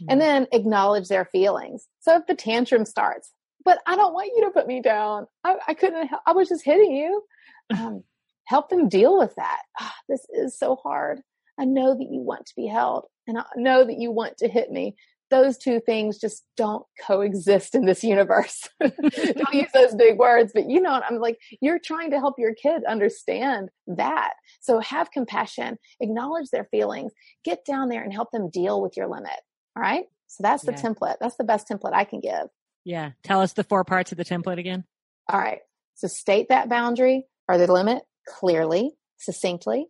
and 0.07 0.21
then 0.21 0.47
acknowledge 0.51 1.07
their 1.07 1.25
feelings. 1.25 1.87
So 1.99 2.17
if 2.17 2.27
the 2.27 2.35
tantrum 2.35 2.85
starts, 2.85 3.31
but 3.65 3.79
I 3.85 3.95
don't 3.95 4.13
want 4.13 4.31
you 4.35 4.45
to 4.45 4.51
put 4.51 4.67
me 4.67 4.81
down. 4.81 5.27
I, 5.43 5.57
I 5.67 5.73
couldn't, 5.73 6.09
I 6.25 6.31
was 6.31 6.49
just 6.49 6.65
hitting 6.65 6.93
you. 6.93 7.23
Um, 7.71 8.03
help 8.45 8.69
them 8.69 8.89
deal 8.89 9.19
with 9.19 9.35
that. 9.35 9.61
Oh, 9.79 9.91
this 10.07 10.25
is 10.33 10.57
so 10.57 10.75
hard. 10.75 11.21
I 11.59 11.65
know 11.65 11.93
that 11.93 12.07
you 12.09 12.19
want 12.21 12.47
to 12.47 12.53
be 12.55 12.65
held 12.65 13.05
and 13.27 13.37
I 13.37 13.43
know 13.55 13.85
that 13.85 13.99
you 13.99 14.09
want 14.09 14.37
to 14.39 14.47
hit 14.47 14.71
me, 14.71 14.95
those 15.29 15.57
two 15.57 15.79
things 15.79 16.17
just 16.17 16.43
don't 16.57 16.83
coexist 17.05 17.75
in 17.75 17.85
this 17.85 18.03
universe. 18.03 18.67
don't 18.79 19.53
use 19.53 19.69
those 19.73 19.95
big 19.95 20.17
words, 20.17 20.51
but 20.53 20.69
you 20.69 20.81
know, 20.81 21.01
I'm 21.07 21.19
like, 21.19 21.37
you're 21.61 21.79
trying 21.79 22.11
to 22.11 22.19
help 22.19 22.35
your 22.37 22.53
kid 22.53 22.83
understand 22.85 23.69
that. 23.87 24.33
So 24.61 24.79
have 24.79 25.11
compassion, 25.11 25.77
acknowledge 25.99 26.49
their 26.49 26.67
feelings, 26.71 27.13
get 27.43 27.65
down 27.65 27.89
there 27.89 28.03
and 28.03 28.13
help 28.13 28.31
them 28.31 28.49
deal 28.49 28.81
with 28.81 28.97
your 28.97 29.07
limit. 29.07 29.39
All 29.79 29.85
right. 29.85 30.05
So 30.27 30.43
that's 30.43 30.65
the 30.65 30.73
yeah. 30.73 30.81
template. 30.81 31.15
That's 31.21 31.37
the 31.37 31.45
best 31.45 31.69
template 31.69 31.93
I 31.93 32.03
can 32.03 32.19
give. 32.19 32.49
Yeah. 32.83 33.11
Tell 33.23 33.41
us 33.41 33.53
the 33.53 33.63
four 33.63 33.85
parts 33.85 34.11
of 34.11 34.17
the 34.17 34.25
template 34.25 34.59
again. 34.59 34.83
All 35.31 35.39
right. 35.39 35.59
So 35.95 36.07
state 36.07 36.49
that 36.49 36.67
boundary 36.67 37.27
or 37.47 37.57
the 37.57 37.71
limit 37.71 38.03
clearly, 38.27 38.91
succinctly. 39.17 39.87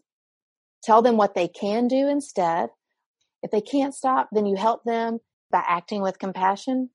Tell 0.83 1.01
them 1.01 1.17
what 1.17 1.33
they 1.33 1.47
can 1.47 1.87
do 1.87 2.07
instead. 2.07 2.69
If 3.41 3.49
they 3.49 3.61
can't 3.61 3.95
stop, 3.95 4.29
then 4.31 4.45
you 4.45 4.55
help 4.55 4.83
them 4.83 5.19
by 5.51 5.63
acting 5.67 6.01
with 6.01 6.19
compassion. 6.19 6.91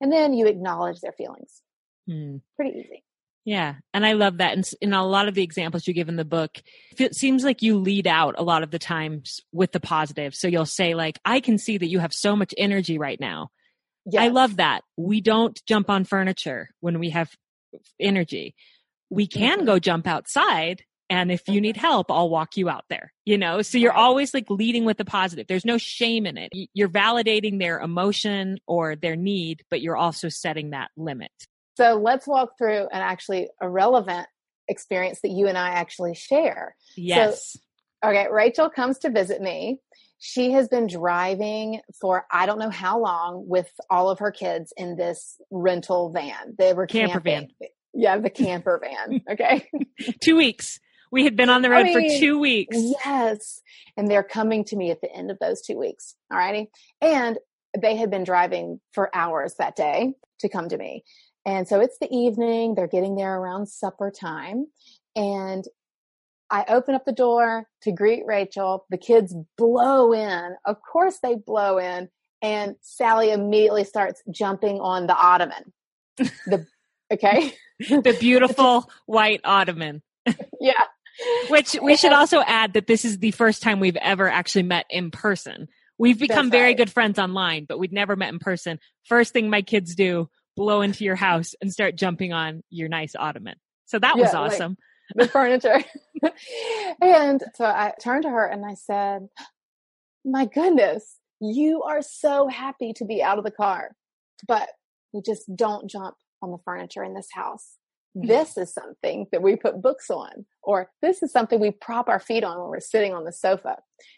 And 0.00 0.12
then 0.12 0.32
you 0.32 0.46
acknowledge 0.46 1.00
their 1.00 1.12
feelings. 1.12 1.62
Hmm. 2.06 2.36
Pretty 2.54 2.78
easy. 2.78 3.02
Yeah. 3.46 3.76
And 3.94 4.04
I 4.04 4.14
love 4.14 4.38
that. 4.38 4.54
And 4.54 4.68
in 4.80 4.92
a 4.92 5.06
lot 5.06 5.28
of 5.28 5.34
the 5.34 5.44
examples 5.44 5.86
you 5.86 5.94
give 5.94 6.08
in 6.08 6.16
the 6.16 6.24
book, 6.24 6.58
it 6.98 7.14
seems 7.14 7.44
like 7.44 7.62
you 7.62 7.78
lead 7.78 8.08
out 8.08 8.34
a 8.36 8.42
lot 8.42 8.64
of 8.64 8.72
the 8.72 8.78
times 8.78 9.40
with 9.52 9.70
the 9.70 9.78
positive. 9.78 10.34
So 10.34 10.48
you'll 10.48 10.66
say, 10.66 10.94
like, 10.94 11.20
I 11.24 11.38
can 11.38 11.56
see 11.56 11.78
that 11.78 11.86
you 11.86 12.00
have 12.00 12.12
so 12.12 12.34
much 12.34 12.52
energy 12.58 12.98
right 12.98 13.20
now. 13.20 13.50
Yes. 14.04 14.20
I 14.20 14.28
love 14.28 14.56
that. 14.56 14.82
We 14.96 15.20
don't 15.20 15.58
jump 15.64 15.88
on 15.88 16.04
furniture 16.04 16.70
when 16.80 16.98
we 16.98 17.10
have 17.10 17.30
energy. 18.00 18.56
We 19.10 19.28
can 19.28 19.58
mm-hmm. 19.58 19.66
go 19.66 19.78
jump 19.78 20.08
outside 20.08 20.82
and 21.08 21.30
if 21.30 21.46
you 21.46 21.60
need 21.60 21.76
mm-hmm. 21.76 21.86
help 21.86 22.10
i'll 22.10 22.28
walk 22.28 22.56
you 22.56 22.68
out 22.68 22.84
there 22.90 23.12
you 23.24 23.38
know 23.38 23.62
so 23.62 23.78
you're 23.78 23.92
always 23.92 24.34
like 24.34 24.50
leading 24.50 24.84
with 24.84 24.96
the 24.96 25.04
positive 25.04 25.46
there's 25.46 25.64
no 25.64 25.78
shame 25.78 26.26
in 26.26 26.36
it 26.36 26.50
you're 26.74 26.88
validating 26.88 27.60
their 27.60 27.78
emotion 27.78 28.58
or 28.66 28.96
their 28.96 29.14
need 29.14 29.62
but 29.70 29.80
you're 29.80 29.96
also 29.96 30.28
setting 30.28 30.70
that 30.70 30.90
limit 30.96 31.30
so 31.76 31.94
let's 31.94 32.26
walk 32.26 32.50
through 32.58 32.82
an 32.92 33.00
actually 33.00 33.48
a 33.60 33.68
relevant 33.68 34.26
experience 34.68 35.20
that 35.22 35.30
you 35.30 35.46
and 35.46 35.56
i 35.56 35.70
actually 35.70 36.14
share 36.14 36.74
yes 36.96 37.56
so, 38.02 38.10
okay 38.10 38.26
rachel 38.30 38.68
comes 38.68 38.98
to 38.98 39.10
visit 39.10 39.40
me 39.40 39.78
she 40.18 40.52
has 40.52 40.68
been 40.68 40.86
driving 40.86 41.80
for 42.00 42.26
I 42.30 42.46
don't 42.46 42.58
know 42.58 42.70
how 42.70 42.98
long 42.98 43.44
with 43.46 43.70
all 43.90 44.10
of 44.10 44.18
her 44.20 44.30
kids 44.30 44.72
in 44.76 44.96
this 44.96 45.40
rental 45.50 46.10
van. 46.10 46.54
They 46.58 46.72
were 46.72 46.86
camper 46.86 47.20
camping. 47.20 47.50
van. 47.60 47.68
Yeah, 47.94 48.18
the 48.18 48.30
camper 48.30 48.80
van. 48.82 49.20
Okay. 49.30 49.68
Two 50.22 50.36
weeks. 50.36 50.80
We 51.12 51.24
had 51.24 51.36
been 51.36 51.50
on 51.50 51.62
the 51.62 51.70
road 51.70 51.86
I 51.86 51.94
mean, 51.94 52.10
for 52.10 52.18
two 52.18 52.38
weeks. 52.38 52.76
Yes. 52.76 53.62
And 53.96 54.10
they're 54.10 54.22
coming 54.22 54.64
to 54.64 54.76
me 54.76 54.90
at 54.90 55.00
the 55.00 55.14
end 55.14 55.30
of 55.30 55.38
those 55.38 55.62
two 55.62 55.78
weeks. 55.78 56.14
All 56.30 56.38
righty. 56.38 56.68
And 57.00 57.38
they 57.78 57.96
had 57.96 58.10
been 58.10 58.24
driving 58.24 58.80
for 58.92 59.14
hours 59.14 59.54
that 59.58 59.76
day 59.76 60.14
to 60.40 60.48
come 60.48 60.68
to 60.68 60.76
me. 60.76 61.04
And 61.46 61.68
so 61.68 61.80
it's 61.80 61.96
the 61.98 62.12
evening. 62.12 62.74
They're 62.74 62.88
getting 62.88 63.14
there 63.14 63.36
around 63.36 63.68
supper 63.68 64.10
time. 64.10 64.66
And 65.14 65.64
I 66.50 66.64
open 66.68 66.94
up 66.94 67.04
the 67.04 67.12
door 67.12 67.68
to 67.82 67.92
greet 67.92 68.24
Rachel. 68.26 68.84
The 68.90 68.98
kids 68.98 69.34
blow 69.56 70.12
in. 70.12 70.56
Of 70.64 70.76
course, 70.82 71.18
they 71.22 71.36
blow 71.36 71.78
in. 71.78 72.08
And 72.42 72.74
Sally 72.82 73.30
immediately 73.30 73.84
starts 73.84 74.22
jumping 74.30 74.80
on 74.80 75.06
the 75.06 75.16
ottoman. 75.16 75.72
The 76.18 76.66
okay. 77.12 77.52
the 77.88 78.16
beautiful 78.18 78.90
white 79.06 79.40
ottoman. 79.44 80.02
yeah. 80.60 80.72
Which 81.48 81.76
we 81.80 81.96
should 81.96 82.12
also 82.12 82.42
add 82.42 82.74
that 82.74 82.86
this 82.86 83.04
is 83.04 83.18
the 83.18 83.30
first 83.30 83.62
time 83.62 83.80
we've 83.80 83.96
ever 83.96 84.28
actually 84.28 84.64
met 84.64 84.84
in 84.90 85.10
person. 85.10 85.68
We've 85.96 86.18
become 86.18 86.50
very 86.50 86.74
good 86.74 86.90
friends 86.90 87.18
online, 87.18 87.64
but 87.66 87.78
we'd 87.78 87.92
never 87.92 88.16
met 88.16 88.32
in 88.32 88.38
person. 88.38 88.78
First 89.04 89.32
thing 89.32 89.48
my 89.48 89.62
kids 89.62 89.94
do, 89.94 90.28
blow 90.56 90.80
into 90.80 91.04
your 91.04 91.16
house 91.16 91.54
and 91.60 91.72
start 91.72 91.96
jumping 91.96 92.32
on 92.32 92.62
your 92.70 92.88
nice 92.88 93.14
ottoman. 93.16 93.56
So 93.84 93.98
that 93.98 94.16
yeah, 94.16 94.22
was 94.22 94.34
awesome. 94.34 94.76
Like 95.14 95.26
the 95.26 95.32
furniture. 95.32 95.84
and 97.00 97.42
so 97.54 97.64
I 97.64 97.92
turned 98.02 98.24
to 98.24 98.30
her 98.30 98.46
and 98.46 98.64
I 98.64 98.74
said, 98.74 99.28
My 100.24 100.46
goodness, 100.46 101.18
you 101.40 101.82
are 101.82 102.02
so 102.02 102.48
happy 102.48 102.92
to 102.94 103.04
be 103.04 103.22
out 103.22 103.38
of 103.38 103.44
the 103.44 103.50
car, 103.50 103.90
but 104.48 104.68
you 105.12 105.22
just 105.24 105.44
don't 105.54 105.88
jump 105.88 106.16
on 106.42 106.50
the 106.50 106.58
furniture 106.64 107.04
in 107.04 107.14
this 107.14 107.28
house. 107.32 107.76
Mm-hmm. 108.16 108.28
this 108.28 108.56
is 108.56 108.72
something 108.72 109.26
that 109.30 109.42
we 109.42 109.56
put 109.56 109.82
books 109.82 110.08
on, 110.08 110.46
or 110.62 110.90
this 111.02 111.22
is 111.22 111.30
something 111.32 111.60
we 111.60 111.70
prop 111.70 112.08
our 112.08 112.20
feet 112.20 112.44
on 112.44 112.58
when 112.58 112.68
we're 112.68 112.80
sitting 112.80 113.12
on 113.12 113.24
the 113.24 113.32
sofa. 113.32 113.76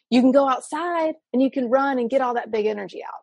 You 0.09 0.21
can 0.21 0.30
go 0.30 0.49
outside 0.49 1.14
and 1.33 1.42
you 1.42 1.50
can 1.50 1.68
run 1.68 1.99
and 1.99 2.09
get 2.09 2.21
all 2.21 2.35
that 2.35 2.52
big 2.52 2.66
energy 2.66 3.02
out. 3.02 3.23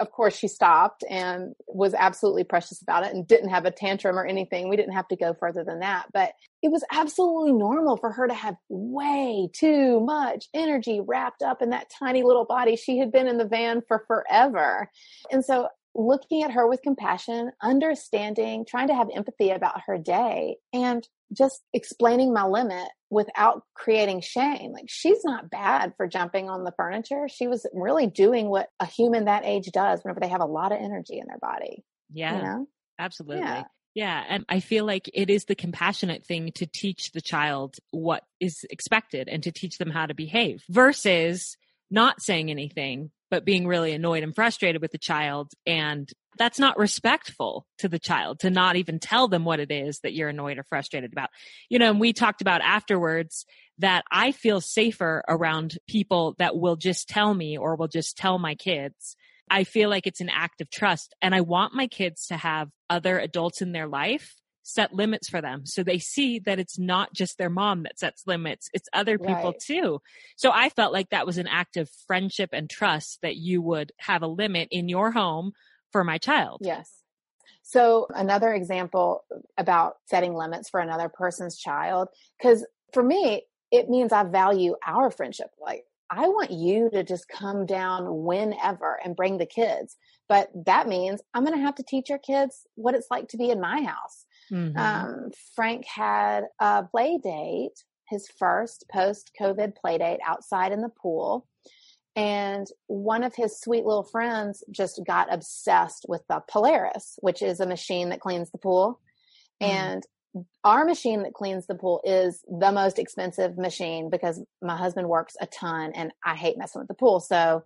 Of 0.00 0.10
course, 0.10 0.36
she 0.36 0.48
stopped 0.48 1.04
and 1.08 1.54
was 1.68 1.94
absolutely 1.94 2.44
precious 2.44 2.82
about 2.82 3.04
it 3.04 3.14
and 3.14 3.26
didn't 3.26 3.50
have 3.50 3.66
a 3.66 3.70
tantrum 3.70 4.18
or 4.18 4.24
anything. 4.24 4.68
We 4.68 4.76
didn't 4.76 4.94
have 4.94 5.06
to 5.08 5.16
go 5.16 5.34
further 5.34 5.62
than 5.62 5.80
that, 5.80 6.06
but 6.12 6.32
it 6.60 6.72
was 6.72 6.84
absolutely 6.90 7.52
normal 7.52 7.96
for 7.96 8.10
her 8.10 8.26
to 8.26 8.34
have 8.34 8.56
way 8.68 9.48
too 9.52 10.00
much 10.00 10.48
energy 10.54 11.00
wrapped 11.00 11.42
up 11.42 11.62
in 11.62 11.70
that 11.70 11.90
tiny 11.90 12.22
little 12.22 12.44
body. 12.44 12.74
She 12.74 12.98
had 12.98 13.12
been 13.12 13.28
in 13.28 13.38
the 13.38 13.44
van 13.44 13.82
for 13.86 14.04
forever. 14.08 14.90
And 15.30 15.44
so 15.44 15.68
looking 15.94 16.42
at 16.42 16.52
her 16.52 16.66
with 16.68 16.82
compassion, 16.82 17.50
understanding, 17.62 18.64
trying 18.66 18.88
to 18.88 18.94
have 18.94 19.08
empathy 19.14 19.50
about 19.50 19.82
her 19.86 19.98
day, 19.98 20.56
and 20.72 21.06
just 21.32 21.62
explaining 21.72 22.32
my 22.32 22.44
limit 22.44 22.88
without 23.10 23.62
creating 23.74 24.20
shame. 24.20 24.72
Like, 24.72 24.86
she's 24.88 25.24
not 25.24 25.50
bad 25.50 25.94
for 25.96 26.06
jumping 26.06 26.48
on 26.48 26.64
the 26.64 26.72
furniture. 26.76 27.26
She 27.28 27.46
was 27.46 27.66
really 27.72 28.06
doing 28.06 28.48
what 28.48 28.68
a 28.80 28.86
human 28.86 29.26
that 29.26 29.44
age 29.44 29.70
does 29.72 30.02
whenever 30.02 30.20
they 30.20 30.28
have 30.28 30.40
a 30.40 30.46
lot 30.46 30.72
of 30.72 30.78
energy 30.78 31.18
in 31.18 31.26
their 31.26 31.38
body. 31.38 31.84
Yeah. 32.12 32.36
You 32.36 32.42
know? 32.42 32.66
Absolutely. 32.98 33.44
Yeah. 33.44 33.64
Yeah. 33.94 34.24
And 34.26 34.44
I 34.48 34.60
feel 34.60 34.86
like 34.86 35.10
it 35.12 35.28
is 35.28 35.44
the 35.44 35.54
compassionate 35.54 36.24
thing 36.24 36.52
to 36.52 36.66
teach 36.66 37.12
the 37.12 37.20
child 37.20 37.76
what 37.90 38.24
is 38.40 38.64
expected 38.70 39.28
and 39.28 39.42
to 39.42 39.52
teach 39.52 39.76
them 39.76 39.90
how 39.90 40.06
to 40.06 40.14
behave 40.14 40.64
versus 40.70 41.58
not 41.90 42.22
saying 42.22 42.50
anything 42.50 43.10
but 43.32 43.46
being 43.46 43.66
really 43.66 43.94
annoyed 43.94 44.22
and 44.22 44.34
frustrated 44.34 44.82
with 44.82 44.92
the 44.92 44.98
child. 44.98 45.52
And 45.66 46.06
that's 46.36 46.58
not 46.58 46.78
respectful 46.78 47.66
to 47.78 47.88
the 47.88 47.98
child 47.98 48.40
to 48.40 48.50
not 48.50 48.76
even 48.76 48.98
tell 48.98 49.26
them 49.26 49.46
what 49.46 49.58
it 49.58 49.70
is 49.70 50.00
that 50.00 50.12
you're 50.12 50.28
annoyed 50.28 50.58
or 50.58 50.64
frustrated 50.64 51.12
about. 51.12 51.30
You 51.70 51.78
know, 51.78 51.88
and 51.88 51.98
we 51.98 52.12
talked 52.12 52.42
about 52.42 52.60
afterwards 52.60 53.46
that 53.78 54.04
I 54.12 54.32
feel 54.32 54.60
safer 54.60 55.24
around 55.26 55.78
people 55.88 56.34
that 56.38 56.58
will 56.58 56.76
just 56.76 57.08
tell 57.08 57.32
me 57.32 57.56
or 57.56 57.74
will 57.74 57.88
just 57.88 58.18
tell 58.18 58.38
my 58.38 58.54
kids. 58.54 59.16
I 59.48 59.64
feel 59.64 59.88
like 59.88 60.06
it's 60.06 60.20
an 60.20 60.30
act 60.30 60.60
of 60.60 60.68
trust. 60.68 61.14
And 61.22 61.34
I 61.34 61.40
want 61.40 61.74
my 61.74 61.86
kids 61.86 62.26
to 62.26 62.36
have 62.36 62.68
other 62.90 63.18
adults 63.18 63.62
in 63.62 63.72
their 63.72 63.88
life 63.88 64.34
set 64.62 64.92
limits 64.92 65.28
for 65.28 65.40
them 65.40 65.66
so 65.66 65.82
they 65.82 65.98
see 65.98 66.38
that 66.38 66.58
it's 66.58 66.78
not 66.78 67.12
just 67.12 67.38
their 67.38 67.50
mom 67.50 67.82
that 67.82 67.98
sets 67.98 68.26
limits 68.26 68.68
it's 68.72 68.88
other 68.92 69.18
people 69.18 69.50
right. 69.50 69.60
too 69.60 70.00
so 70.36 70.50
i 70.52 70.68
felt 70.68 70.92
like 70.92 71.10
that 71.10 71.26
was 71.26 71.38
an 71.38 71.46
act 71.46 71.76
of 71.76 71.90
friendship 72.06 72.50
and 72.52 72.70
trust 72.70 73.18
that 73.22 73.36
you 73.36 73.60
would 73.60 73.92
have 73.98 74.22
a 74.22 74.26
limit 74.26 74.68
in 74.70 74.88
your 74.88 75.10
home 75.10 75.52
for 75.90 76.04
my 76.04 76.18
child 76.18 76.58
yes 76.62 76.90
so 77.62 78.06
another 78.14 78.52
example 78.52 79.24
about 79.56 79.94
setting 80.08 80.34
limits 80.34 80.70
for 80.70 80.80
another 80.80 81.08
person's 81.08 81.56
child 81.58 82.08
because 82.38 82.66
for 82.92 83.02
me 83.02 83.42
it 83.70 83.88
means 83.88 84.12
i 84.12 84.22
value 84.22 84.74
our 84.86 85.10
friendship 85.10 85.48
like 85.60 85.84
I 86.14 86.28
want 86.28 86.50
you 86.50 86.90
to 86.90 87.02
just 87.02 87.26
come 87.26 87.64
down 87.64 88.24
whenever 88.24 89.00
and 89.02 89.16
bring 89.16 89.38
the 89.38 89.46
kids. 89.46 89.96
But 90.28 90.50
that 90.66 90.86
means 90.86 91.22
I'm 91.32 91.42
going 91.42 91.56
to 91.56 91.64
have 91.64 91.76
to 91.76 91.82
teach 91.82 92.10
your 92.10 92.18
kids 92.18 92.66
what 92.74 92.94
it's 92.94 93.06
like 93.10 93.28
to 93.28 93.38
be 93.38 93.48
in 93.48 93.62
my 93.62 93.82
house. 93.82 94.21
Mm-hmm. 94.52 94.76
Um, 94.76 95.30
Frank 95.54 95.86
had 95.86 96.44
a 96.60 96.84
play 96.84 97.18
date, 97.22 97.84
his 98.08 98.28
first 98.38 98.84
post 98.92 99.32
COVID 99.40 99.74
play 99.76 99.98
date 99.98 100.20
outside 100.24 100.72
in 100.72 100.82
the 100.82 100.90
pool. 100.90 101.46
And 102.14 102.66
one 102.88 103.24
of 103.24 103.34
his 103.34 103.58
sweet 103.58 103.86
little 103.86 104.02
friends 104.02 104.62
just 104.70 105.00
got 105.06 105.32
obsessed 105.32 106.04
with 106.08 106.22
the 106.28 106.42
Polaris, 106.46 107.18
which 107.22 107.40
is 107.40 107.60
a 107.60 107.66
machine 107.66 108.10
that 108.10 108.20
cleans 108.20 108.50
the 108.50 108.58
pool. 108.58 109.00
Mm-hmm. 109.62 109.72
And 109.72 110.02
our 110.64 110.84
machine 110.84 111.22
that 111.22 111.34
cleans 111.34 111.66
the 111.66 111.74
pool 111.74 112.00
is 112.04 112.44
the 112.48 112.72
most 112.72 112.98
expensive 112.98 113.56
machine 113.56 114.10
because 114.10 114.42
my 114.60 114.76
husband 114.76 115.08
works 115.08 115.36
a 115.40 115.46
ton 115.46 115.92
and 115.94 116.12
I 116.24 116.34
hate 116.34 116.58
messing 116.58 116.80
with 116.80 116.88
the 116.88 116.94
pool. 116.94 117.20
So 117.20 117.64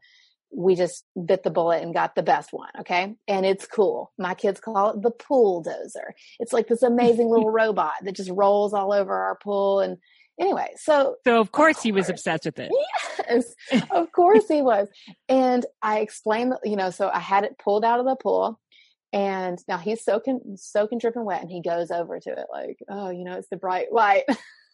we 0.56 0.74
just 0.74 1.04
bit 1.22 1.42
the 1.42 1.50
bullet 1.50 1.82
and 1.82 1.92
got 1.92 2.14
the 2.14 2.22
best 2.22 2.52
one. 2.52 2.70
Okay. 2.80 3.14
And 3.28 3.44
it's 3.44 3.66
cool. 3.66 4.10
My 4.18 4.34
kids 4.34 4.58
call 4.58 4.90
it 4.90 5.02
the 5.02 5.10
pool 5.10 5.62
dozer. 5.62 6.12
It's 6.40 6.52
like 6.52 6.66
this 6.66 6.82
amazing 6.82 7.28
little 7.28 7.50
robot 7.52 7.92
that 8.02 8.16
just 8.16 8.30
rolls 8.30 8.72
all 8.72 8.92
over 8.92 9.14
our 9.14 9.36
pool. 9.36 9.80
And 9.80 9.98
anyway, 10.40 10.72
so. 10.76 11.16
So 11.24 11.40
of 11.40 11.52
course, 11.52 11.72
of 11.72 11.76
course 11.76 11.82
he 11.82 11.92
was 11.92 12.08
obsessed 12.08 12.46
with 12.46 12.58
it. 12.58 12.72
Yes. 13.28 13.54
of 13.90 14.10
course 14.12 14.48
he 14.48 14.62
was. 14.62 14.88
And 15.28 15.66
I 15.82 15.98
explained, 15.98 16.54
you 16.64 16.76
know, 16.76 16.90
so 16.90 17.10
I 17.12 17.20
had 17.20 17.44
it 17.44 17.58
pulled 17.58 17.84
out 17.84 18.00
of 18.00 18.06
the 18.06 18.16
pool 18.16 18.58
and 19.12 19.62
now 19.68 19.76
he's 19.76 20.02
soaking, 20.02 20.40
soaking, 20.56 20.98
dripping 20.98 21.24
wet 21.26 21.42
and 21.42 21.50
he 21.50 21.60
goes 21.60 21.90
over 21.90 22.18
to 22.18 22.30
it 22.30 22.46
like, 22.50 22.78
oh, 22.88 23.10
you 23.10 23.24
know, 23.24 23.34
it's 23.34 23.48
the 23.50 23.58
bright 23.58 23.92
light. 23.92 24.24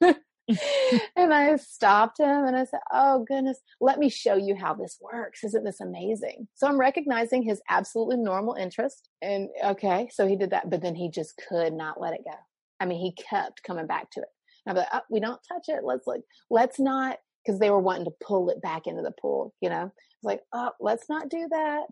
and 1.16 1.32
I 1.32 1.56
stopped 1.56 2.18
him 2.18 2.44
and 2.46 2.56
I 2.56 2.64
said, 2.64 2.80
Oh 2.92 3.24
goodness, 3.26 3.60
let 3.80 3.98
me 3.98 4.08
show 4.08 4.34
you 4.34 4.56
how 4.56 4.74
this 4.74 4.98
works. 5.00 5.44
Isn't 5.44 5.64
this 5.64 5.80
amazing? 5.80 6.48
So 6.54 6.66
I'm 6.66 6.78
recognizing 6.78 7.42
his 7.42 7.62
absolutely 7.68 8.16
normal 8.16 8.54
interest. 8.54 9.08
And 9.20 9.48
okay, 9.64 10.08
so 10.12 10.26
he 10.26 10.36
did 10.36 10.50
that, 10.50 10.68
but 10.68 10.82
then 10.82 10.94
he 10.94 11.10
just 11.10 11.40
could 11.48 11.72
not 11.72 12.00
let 12.00 12.14
it 12.14 12.24
go. 12.24 12.36
I 12.80 12.86
mean, 12.86 13.00
he 13.00 13.12
kept 13.12 13.62
coming 13.62 13.86
back 13.86 14.10
to 14.12 14.20
it. 14.20 14.28
I'm 14.66 14.76
like, 14.76 14.88
oh, 14.92 15.00
we 15.10 15.20
don't 15.20 15.40
touch 15.48 15.64
it. 15.68 15.84
Let's 15.84 16.06
like, 16.06 16.22
let's 16.50 16.78
not, 16.80 17.18
because 17.44 17.60
they 17.60 17.70
were 17.70 17.80
wanting 17.80 18.04
to 18.04 18.14
pull 18.24 18.50
it 18.50 18.62
back 18.62 18.86
into 18.86 19.02
the 19.02 19.12
pool, 19.20 19.54
you 19.60 19.68
know? 19.68 19.84
It's 19.84 20.24
like, 20.24 20.40
oh, 20.52 20.70
let's 20.80 21.08
not 21.08 21.28
do 21.28 21.48
that. 21.50 21.82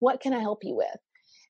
What 0.00 0.20
can 0.20 0.32
I 0.32 0.40
help 0.40 0.60
you 0.62 0.74
with? 0.74 0.96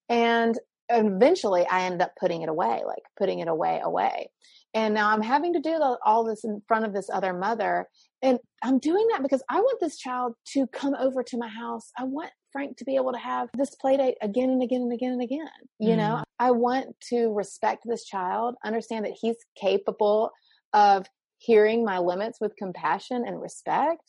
And 0.08 0.58
eventually 0.90 1.66
I 1.66 1.84
ended 1.84 2.02
up 2.02 2.12
putting 2.18 2.42
it 2.42 2.48
away, 2.48 2.82
like 2.86 3.02
putting 3.18 3.38
it 3.40 3.48
away, 3.48 3.80
away. 3.82 4.30
And 4.74 4.94
now 4.94 5.10
I'm 5.10 5.22
having 5.22 5.54
to 5.54 5.60
do 5.60 5.80
all 6.04 6.24
this 6.24 6.44
in 6.44 6.62
front 6.68 6.84
of 6.84 6.92
this 6.92 7.10
other 7.12 7.32
mother. 7.32 7.88
And 8.22 8.38
I'm 8.62 8.78
doing 8.78 9.06
that 9.10 9.22
because 9.22 9.42
I 9.48 9.60
want 9.60 9.80
this 9.80 9.96
child 9.96 10.34
to 10.52 10.66
come 10.68 10.94
over 10.94 11.22
to 11.24 11.38
my 11.38 11.48
house. 11.48 11.90
I 11.98 12.04
want 12.04 12.30
Frank 12.52 12.76
to 12.76 12.84
be 12.84 12.96
able 12.96 13.12
to 13.12 13.18
have 13.18 13.48
this 13.56 13.74
play 13.74 13.96
date 13.96 14.16
again 14.22 14.50
and 14.50 14.62
again 14.62 14.82
and 14.82 14.92
again 14.92 15.12
and 15.12 15.22
again. 15.22 15.48
You 15.78 15.94
mm. 15.94 15.98
know, 15.98 16.24
I 16.38 16.52
want 16.52 16.94
to 17.10 17.32
respect 17.32 17.82
this 17.84 18.04
child, 18.04 18.54
understand 18.64 19.06
that 19.06 19.16
he's 19.20 19.36
capable 19.60 20.30
of 20.72 21.06
hearing 21.38 21.84
my 21.84 21.98
limits 21.98 22.38
with 22.40 22.56
compassion 22.56 23.24
and 23.26 23.40
respect. 23.40 24.02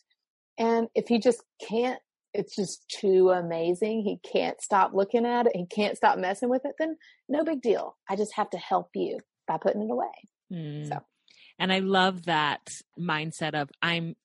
And 0.58 0.88
if 0.94 1.08
he 1.08 1.18
just 1.18 1.42
can't, 1.66 1.98
it's 2.34 2.56
just 2.56 2.88
too 2.88 3.30
amazing. 3.30 4.02
He 4.02 4.18
can't 4.30 4.60
stop 4.60 4.92
looking 4.94 5.26
at 5.26 5.46
it. 5.46 5.56
He 5.56 5.66
can't 5.66 5.96
stop 5.96 6.18
messing 6.18 6.48
with 6.48 6.64
it. 6.64 6.72
Then 6.78 6.96
no 7.28 7.44
big 7.44 7.60
deal. 7.60 7.96
I 8.08 8.16
just 8.16 8.34
have 8.34 8.50
to 8.50 8.58
help 8.58 8.90
you 8.94 9.18
by 9.46 9.58
putting 9.58 9.82
it 9.82 9.90
away. 9.90 10.06
Mm. 10.52 10.88
So, 10.88 11.00
and 11.58 11.72
I 11.72 11.80
love 11.80 12.24
that 12.24 12.66
mindset 12.98 13.54
of 13.54 13.70
I'm 13.82 14.16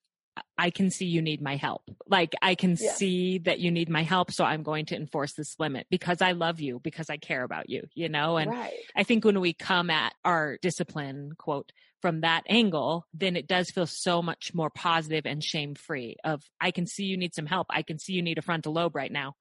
I 0.58 0.70
can 0.70 0.89
see 0.89 1.06
you 1.06 1.22
need 1.22 1.41
my 1.41 1.56
help. 1.56 1.84
Like 2.08 2.34
I 2.41 2.56
can 2.56 2.77
yeah. 2.79 2.91
see 2.94 3.39
that 3.39 3.60
you 3.60 3.72
need 3.72 3.89
my 3.89 4.03
help. 4.03 4.32
So 4.32 4.44
I'm 4.44 4.63
going 4.63 4.86
to 4.88 4.96
enforce 4.96 5.34
this 5.34 5.56
limit 5.60 5.88
because 5.89 6.22
I 6.22 6.32
love 6.34 6.60
you, 6.60 6.79
because 6.79 7.10
I 7.10 7.17
care 7.17 7.44
about 7.44 7.70
you, 7.70 7.84
you 7.94 8.10
know? 8.10 8.38
And 8.38 8.51
right. 8.51 8.74
I 8.96 9.03
think 9.03 9.25
when 9.25 9.39
we 9.39 9.53
come 9.53 9.89
at 9.89 10.13
our 10.25 10.58
discipline 10.62 11.34
quote 11.38 11.72
from 12.01 12.22
that 12.22 12.44
angle, 12.48 13.06
then 13.13 13.36
it 13.36 13.48
does 13.48 13.72
feel 13.72 13.88
so 13.88 14.22
much 14.22 14.51
more 14.53 14.70
positive 14.70 15.25
and 15.25 15.44
shame 15.44 15.75
free 15.75 16.17
of 16.24 16.44
I 16.62 16.72
can 16.72 16.86
see 16.86 17.06
you 17.06 17.17
need 17.17 17.34
some 17.34 17.46
help. 17.46 17.67
I 17.70 17.82
can 17.82 18.00
see 18.00 18.13
you 18.13 18.22
need 18.22 18.38
a 18.38 18.44
frontal 18.44 18.74
lobe 18.74 18.96
right 18.96 19.12
now. 19.12 19.36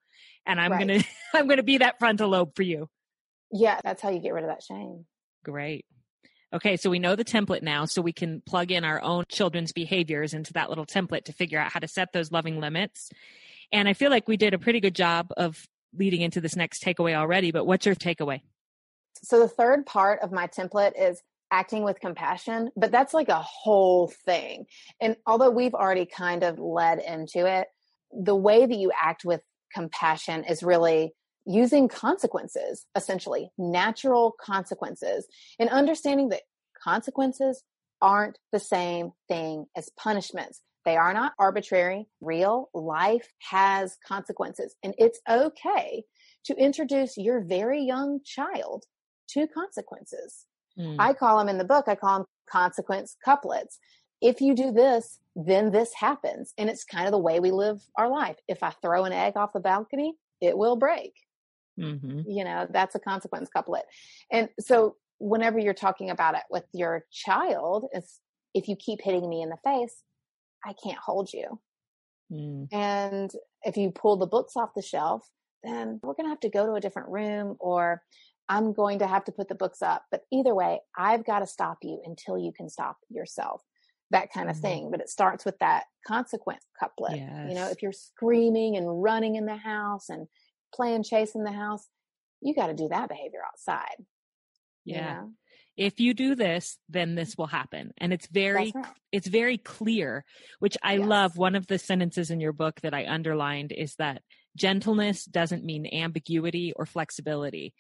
And 0.47 0.61
I'm 0.61 0.73
right. 0.73 0.87
going 0.87 1.01
to, 1.03 1.07
I'm 1.35 1.47
going 1.47 1.59
to 1.59 1.63
be 1.63 1.79
that 1.79 1.99
frontal 1.99 2.31
lobe 2.31 2.55
for 2.55 2.63
you. 2.63 2.89
Yeah. 3.53 3.81
That's 3.85 4.03
how 4.03 4.11
you 4.11 4.21
get 4.21 4.33
rid 4.33 4.45
of 4.45 4.51
that 4.51 4.63
shame. 4.63 5.07
Great. 5.45 5.87
Okay, 6.55 6.77
so 6.77 6.91
we 6.91 6.99
know 6.99 7.17
the 7.17 7.25
template 7.25 7.63
now, 7.63 7.85
so 7.87 8.01
we 8.01 8.13
can 8.13 8.41
plug 8.47 8.71
in 8.71 8.85
our 8.85 9.03
own 9.03 9.25
children's 9.29 9.73
behaviors 9.73 10.33
into 10.33 10.53
that 10.53 10.69
little 10.69 10.87
template 10.87 11.25
to 11.25 11.33
figure 11.33 11.59
out 11.59 11.73
how 11.73 11.81
to 11.81 11.89
set 11.89 12.13
those 12.13 12.31
loving 12.31 12.61
limits. 12.61 13.11
And 13.73 13.89
I 13.89 13.95
feel 13.95 14.11
like 14.11 14.29
we 14.29 14.37
did 14.37 14.55
a 14.55 14.59
pretty 14.59 14.81
good 14.81 14.95
job 14.95 15.33
of 15.37 15.67
leading 15.93 16.21
into 16.21 16.41
this 16.41 16.55
next 16.55 16.83
takeaway 16.83 17.15
already, 17.15 17.51
but 17.51 17.67
what's 17.67 17.85
your 17.85 17.97
takeaway? 17.97 18.43
So 19.23 19.41
the 19.41 19.49
third 19.49 19.87
part 19.87 20.21
of 20.23 20.31
my 20.31 20.47
template 20.47 20.93
is 20.97 21.21
acting 21.51 21.83
with 21.83 22.01
compassion, 22.01 22.71
but 22.77 22.93
that's 22.93 23.15
like 23.15 23.29
a 23.29 23.43
whole 23.43 24.09
thing. 24.25 24.67
And 25.01 25.17
although 25.27 25.51
we've 25.51 25.75
already 25.75 26.07
kind 26.07 26.43
of 26.43 26.59
led 26.59 26.99
into 27.01 27.47
it, 27.47 27.67
the 28.13 28.37
way 28.37 28.67
that 28.67 28.77
you 28.77 28.93
act 29.01 29.25
with 29.25 29.41
compassion 29.75 30.45
is 30.45 30.63
really 30.63 31.13
using 31.47 31.89
consequences, 31.89 32.87
essentially 32.95 33.51
natural 33.57 34.35
consequences, 34.41 35.27
and 35.59 35.71
understanding 35.71 36.29
that 36.31 36.43
consequences 36.83 37.63
aren't 38.03 38.39
the 38.53 38.59
same 38.59 39.13
thing 39.29 39.67
as 39.77 39.89
punishments. 39.97 40.61
They 40.85 40.97
are 40.97 41.15
not 41.15 41.33
arbitrary. 41.39 42.09
Real 42.21 42.69
life 42.75 43.33
has 43.51 43.97
consequences, 44.07 44.75
and 44.83 44.95
it's 44.99 45.21
okay 45.29 46.05
to 46.45 46.55
introduce 46.55 47.17
your 47.17 47.41
very 47.41 47.83
young 47.83 48.21
child 48.25 48.85
to 49.31 49.49
consequences. 49.49 50.47
Mm. 50.79 50.97
I 50.99 51.13
call 51.13 51.39
them 51.39 51.49
in 51.49 51.59
the 51.59 51.65
book, 51.65 51.87
I 51.89 51.95
call 51.95 52.19
them 52.19 52.27
consequence 52.49 53.17
couplets. 53.25 53.79
If 54.21 54.41
you 54.41 54.55
do 54.55 54.73
this, 54.73 55.19
then 55.35 55.71
this 55.71 55.93
happens. 55.95 56.55
And 56.57 56.71
it's 56.71 56.85
kind 56.85 57.07
of 57.07 57.13
the 57.13 57.19
way 57.19 57.41
we 57.41 57.51
live 57.51 57.83
our 57.97 58.09
life. 58.09 58.37
If 58.49 58.63
I 58.63 58.71
throw 58.71 59.05
an 59.05 59.13
egg 59.13 59.37
off 59.37 59.53
the 59.53 59.61
balcony, 59.61 60.15
it 60.41 60.57
will 60.57 60.77
break. 60.77 61.15
Mm-hmm. 61.79 62.23
You 62.27 62.45
know, 62.45 62.67
that's 62.71 62.95
a 62.95 63.01
consequence 63.01 63.49
couplet. 63.55 63.85
And 64.31 64.49
so 64.61 64.97
whenever 65.19 65.59
you're 65.59 65.75
talking 65.75 66.11
about 66.11 66.35
it 66.35 66.43
with 66.51 66.65
your 66.73 67.05
child, 67.11 67.87
is 67.95 68.21
if 68.55 68.69
you 68.69 68.77
keep 68.77 69.01
hitting 69.03 69.29
me 69.29 69.43
in 69.43 69.51
the 69.51 69.59
face, 69.65 70.03
I 70.65 70.75
can't 70.83 70.99
hold 70.99 71.33
you. 71.33 71.61
Mm. 72.33 72.69
And 72.73 73.31
if 73.63 73.77
you 73.77 73.91
pull 73.91 74.17
the 74.17 74.27
books 74.27 74.57
off 74.57 74.71
the 74.75 74.83
shelf, 74.83 75.29
then 75.63 76.01
we're 76.03 76.15
going 76.15 76.27
to 76.27 76.31
have 76.31 76.41
to 76.41 76.49
go 76.49 76.67
to 76.67 76.75
a 76.75 76.81
different 76.81 77.09
room 77.09 77.57
or 77.61 78.03
I'm 78.49 78.73
going 78.73 79.01
to 79.01 79.07
have 79.07 79.25
to 79.25 79.33
put 79.33 79.49
the 79.49 79.55
books 79.55 79.83
up. 79.83 80.05
But 80.11 80.23
either 80.33 80.55
way, 80.55 80.81
I've 80.97 81.25
got 81.25 81.41
to 81.41 81.47
stop 81.47 81.79
you 81.83 82.01
until 82.05 82.39
you 82.39 82.53
can 82.53 82.69
stop 82.69 82.97
yourself. 83.11 83.63
That 84.11 84.33
kind 84.33 84.49
of 84.49 84.57
mm-hmm. 84.57 84.63
thing. 84.63 84.91
But 84.91 85.01
it 85.01 85.09
starts 85.09 85.45
with 85.45 85.59
that 85.59 85.85
consequence 86.07 86.65
couplet. 86.79 87.17
Yes. 87.17 87.47
You 87.49 87.55
know, 87.55 87.69
if 87.69 87.83
you're 87.83 87.93
screaming 87.93 88.77
and 88.77 89.03
running 89.03 89.35
in 89.35 89.47
the 89.47 89.57
house 89.57 90.09
and 90.09 90.29
playing 90.75 91.05
chase 91.05 91.35
in 91.35 91.45
the 91.45 91.53
house, 91.53 91.87
you 92.41 92.55
got 92.55 92.69
to 92.69 92.75
do 92.75 92.89
that 92.89 93.09
behavior 93.09 93.41
outside. 93.47 94.05
Yeah. 94.85 94.97
You 94.97 95.21
know? 95.21 95.33
If 95.77 96.01
you 96.01 96.15
do 96.15 96.35
this, 96.35 96.79
then 96.89 97.17
this 97.17 97.37
will 97.37 97.47
happen. 97.47 97.93
And 97.99 98.13
it's 98.13 98.27
very, 98.29 98.73
right. 98.75 98.87
it's 99.13 99.29
very 99.29 99.59
clear, 99.59 100.25
which 100.59 100.79
I 100.83 100.95
yes. 100.95 101.07
love. 101.07 101.37
One 101.37 101.55
of 101.55 101.67
the 101.67 101.79
sentences 101.79 102.31
in 102.31 102.41
your 102.41 102.55
book 102.55 102.81
that 102.81 102.95
I 102.95 103.07
underlined 103.07 103.73
is 103.73 103.95
that 103.97 104.23
gentleness 104.57 105.27
doesn't 105.27 105.65
mean 105.65 105.87
ambiguity 105.87 106.73
or 106.75 106.87
flexibility. 106.87 107.75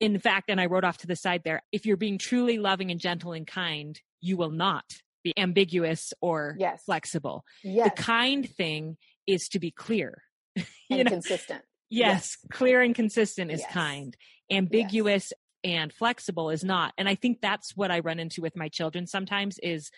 In 0.00 0.18
fact, 0.18 0.48
and 0.48 0.60
I 0.60 0.66
wrote 0.66 0.84
off 0.84 0.98
to 0.98 1.06
the 1.06 1.14
side 1.14 1.42
there, 1.44 1.62
if 1.72 1.84
you're 1.84 1.98
being 1.98 2.16
truly 2.16 2.58
loving 2.58 2.90
and 2.90 2.98
gentle 2.98 3.34
and 3.34 3.46
kind, 3.46 4.00
you 4.22 4.38
will 4.38 4.50
not 4.50 4.84
be 5.22 5.34
ambiguous 5.36 6.14
or 6.22 6.56
yes. 6.58 6.82
flexible. 6.84 7.44
Yes. 7.62 7.90
The 7.90 8.02
kind 8.02 8.48
thing 8.48 8.96
is 9.26 9.48
to 9.48 9.60
be 9.60 9.70
clear. 9.70 10.22
you 10.56 10.64
and 10.90 11.04
know? 11.04 11.10
consistent. 11.10 11.62
Yes, 11.92 12.38
yes. 12.42 12.50
clear 12.50 12.80
and 12.80 12.94
consistent 12.94 13.50
is 13.50 13.60
yes. 13.60 13.72
kind. 13.72 14.16
Ambiguous 14.50 15.32
yes. 15.62 15.72
and 15.72 15.92
flexible 15.92 16.50
is 16.50 16.64
not. 16.64 16.92
And 16.96 17.08
I 17.08 17.14
think 17.14 17.40
that's 17.40 17.76
what 17.76 17.90
I 17.90 18.00
run 18.00 18.18
into 18.18 18.40
with 18.40 18.56
my 18.56 18.68
children 18.68 19.06
sometimes 19.06 19.58
is 19.58 19.90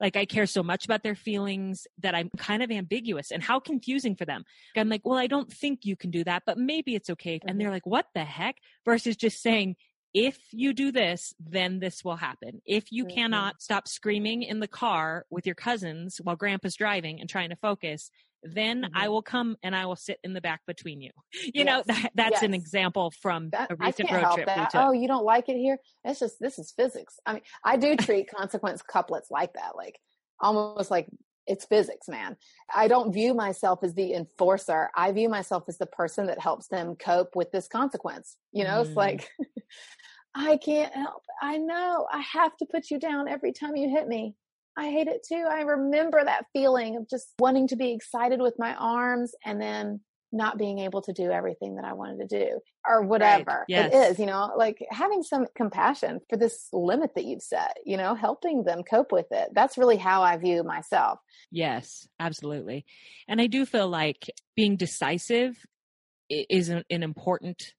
like 0.00 0.16
I 0.16 0.24
care 0.24 0.46
so 0.46 0.62
much 0.62 0.84
about 0.84 1.02
their 1.02 1.14
feelings 1.14 1.86
that 1.98 2.14
I'm 2.14 2.30
kind 2.36 2.62
of 2.62 2.70
ambiguous 2.70 3.30
and 3.30 3.42
how 3.42 3.60
confusing 3.60 4.16
for 4.16 4.24
them. 4.24 4.44
I'm 4.76 4.88
like, 4.88 5.02
well, 5.04 5.18
I 5.18 5.28
don't 5.28 5.52
think 5.52 5.84
you 5.84 5.96
can 5.96 6.10
do 6.10 6.24
that, 6.24 6.42
but 6.44 6.58
maybe 6.58 6.94
it's 6.94 7.10
okay. 7.10 7.40
And 7.46 7.60
they're 7.60 7.68
mm-hmm. 7.68 7.74
like, 7.74 7.86
what 7.86 8.06
the 8.14 8.24
heck? 8.24 8.56
Versus 8.84 9.16
just 9.16 9.40
saying, 9.40 9.76
if 10.14 10.38
you 10.50 10.72
do 10.74 10.92
this, 10.92 11.32
then 11.40 11.78
this 11.78 12.04
will 12.04 12.16
happen. 12.16 12.60
If 12.66 12.90
you 12.90 13.04
mm-hmm. 13.04 13.14
cannot 13.14 13.62
stop 13.62 13.88
screaming 13.88 14.42
in 14.42 14.60
the 14.60 14.68
car 14.68 15.24
with 15.30 15.46
your 15.46 15.54
cousins 15.54 16.20
while 16.22 16.36
grandpa's 16.36 16.76
driving 16.76 17.20
and 17.20 17.30
trying 17.30 17.50
to 17.50 17.56
focus, 17.56 18.10
then 18.42 18.82
mm-hmm. 18.82 18.96
I 18.96 19.08
will 19.08 19.22
come 19.22 19.56
and 19.62 19.74
I 19.74 19.86
will 19.86 19.96
sit 19.96 20.18
in 20.24 20.32
the 20.32 20.40
back 20.40 20.60
between 20.66 21.00
you. 21.00 21.10
You 21.54 21.64
yes. 21.64 21.66
know, 21.66 21.82
that, 21.86 22.12
that's 22.14 22.32
yes. 22.32 22.42
an 22.42 22.54
example 22.54 23.12
from 23.20 23.50
that, 23.50 23.70
a 23.70 23.74
recent 23.74 24.10
road 24.10 24.34
trip. 24.34 24.48
Oh, 24.74 24.92
you 24.92 25.08
don't 25.08 25.24
like 25.24 25.48
it 25.48 25.56
here? 25.56 25.78
It's 26.04 26.20
just, 26.20 26.36
this 26.40 26.58
is 26.58 26.72
physics. 26.74 27.18
I 27.26 27.34
mean, 27.34 27.42
I 27.64 27.76
do 27.76 27.96
treat 27.96 28.30
consequence 28.30 28.80
couplets 28.80 29.30
like 29.30 29.52
that, 29.54 29.76
like 29.76 29.98
almost 30.40 30.90
like 30.90 31.08
it's 31.46 31.64
physics, 31.64 32.08
man. 32.08 32.36
I 32.74 32.88
don't 32.88 33.12
view 33.12 33.34
myself 33.34 33.80
as 33.82 33.94
the 33.94 34.14
enforcer. 34.14 34.90
I 34.96 35.12
view 35.12 35.28
myself 35.28 35.64
as 35.68 35.78
the 35.78 35.86
person 35.86 36.26
that 36.26 36.40
helps 36.40 36.68
them 36.68 36.96
cope 36.96 37.34
with 37.34 37.50
this 37.50 37.68
consequence. 37.68 38.36
You 38.52 38.64
know, 38.64 38.82
mm. 38.82 38.86
it's 38.86 38.96
like, 38.96 39.28
I 40.34 40.56
can't 40.56 40.94
help. 40.94 41.22
I 41.42 41.58
know 41.58 42.06
I 42.10 42.22
have 42.32 42.56
to 42.58 42.66
put 42.66 42.90
you 42.90 42.98
down 42.98 43.28
every 43.28 43.52
time 43.52 43.76
you 43.76 43.90
hit 43.90 44.08
me. 44.08 44.34
I 44.76 44.90
hate 44.90 45.08
it 45.08 45.24
too. 45.26 45.44
I 45.48 45.62
remember 45.62 46.22
that 46.24 46.46
feeling 46.52 46.96
of 46.96 47.08
just 47.08 47.28
wanting 47.38 47.68
to 47.68 47.76
be 47.76 47.92
excited 47.92 48.40
with 48.40 48.54
my 48.58 48.74
arms 48.74 49.34
and 49.44 49.60
then 49.60 50.00
not 50.34 50.56
being 50.56 50.78
able 50.78 51.02
to 51.02 51.12
do 51.12 51.30
everything 51.30 51.76
that 51.76 51.84
I 51.84 51.92
wanted 51.92 52.26
to 52.28 52.38
do 52.38 52.60
or 52.88 53.02
whatever 53.02 53.50
right. 53.50 53.64
yes. 53.68 53.92
it 53.92 53.96
is, 53.96 54.18
you 54.18 54.24
know, 54.24 54.50
like 54.56 54.78
having 54.90 55.22
some 55.22 55.44
compassion 55.54 56.20
for 56.30 56.38
this 56.38 56.68
limit 56.72 57.14
that 57.16 57.26
you've 57.26 57.42
set, 57.42 57.76
you 57.84 57.98
know, 57.98 58.14
helping 58.14 58.64
them 58.64 58.82
cope 58.82 59.12
with 59.12 59.26
it. 59.30 59.50
That's 59.52 59.76
really 59.76 59.98
how 59.98 60.22
I 60.22 60.38
view 60.38 60.64
myself. 60.64 61.18
Yes, 61.50 62.08
absolutely. 62.18 62.86
And 63.28 63.42
I 63.42 63.46
do 63.46 63.66
feel 63.66 63.88
like 63.88 64.30
being 64.56 64.76
decisive 64.76 65.54
is 66.30 66.70
an, 66.70 66.82
an 66.88 67.02
important 67.02 67.74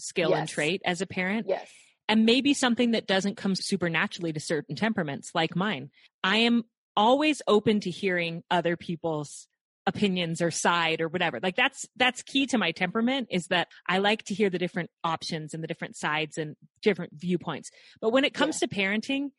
skill 0.00 0.30
yes. 0.30 0.40
and 0.40 0.48
trait 0.48 0.82
as 0.84 1.02
a 1.02 1.06
parent. 1.06 1.46
Yes 1.48 1.70
and 2.08 2.26
maybe 2.26 2.54
something 2.54 2.92
that 2.92 3.06
doesn't 3.06 3.36
come 3.36 3.54
supernaturally 3.54 4.32
to 4.32 4.40
certain 4.40 4.76
temperaments 4.76 5.30
like 5.34 5.56
mine. 5.56 5.90
I 6.22 6.38
am 6.38 6.64
always 6.96 7.42
open 7.46 7.80
to 7.80 7.90
hearing 7.90 8.42
other 8.50 8.76
people's 8.76 9.46
opinions 9.86 10.40
or 10.40 10.50
side 10.50 11.00
or 11.00 11.08
whatever. 11.08 11.40
Like 11.42 11.56
that's 11.56 11.86
that's 11.96 12.22
key 12.22 12.46
to 12.46 12.58
my 12.58 12.72
temperament 12.72 13.28
is 13.30 13.48
that 13.48 13.68
I 13.86 13.98
like 13.98 14.22
to 14.24 14.34
hear 14.34 14.50
the 14.50 14.58
different 14.58 14.90
options 15.02 15.54
and 15.54 15.62
the 15.62 15.66
different 15.66 15.96
sides 15.96 16.38
and 16.38 16.56
different 16.82 17.12
viewpoints. 17.14 17.70
But 18.00 18.10
when 18.10 18.24
it 18.24 18.34
comes 18.34 18.60
yeah. 18.60 18.68
to 18.68 18.74
parenting, 18.74 19.30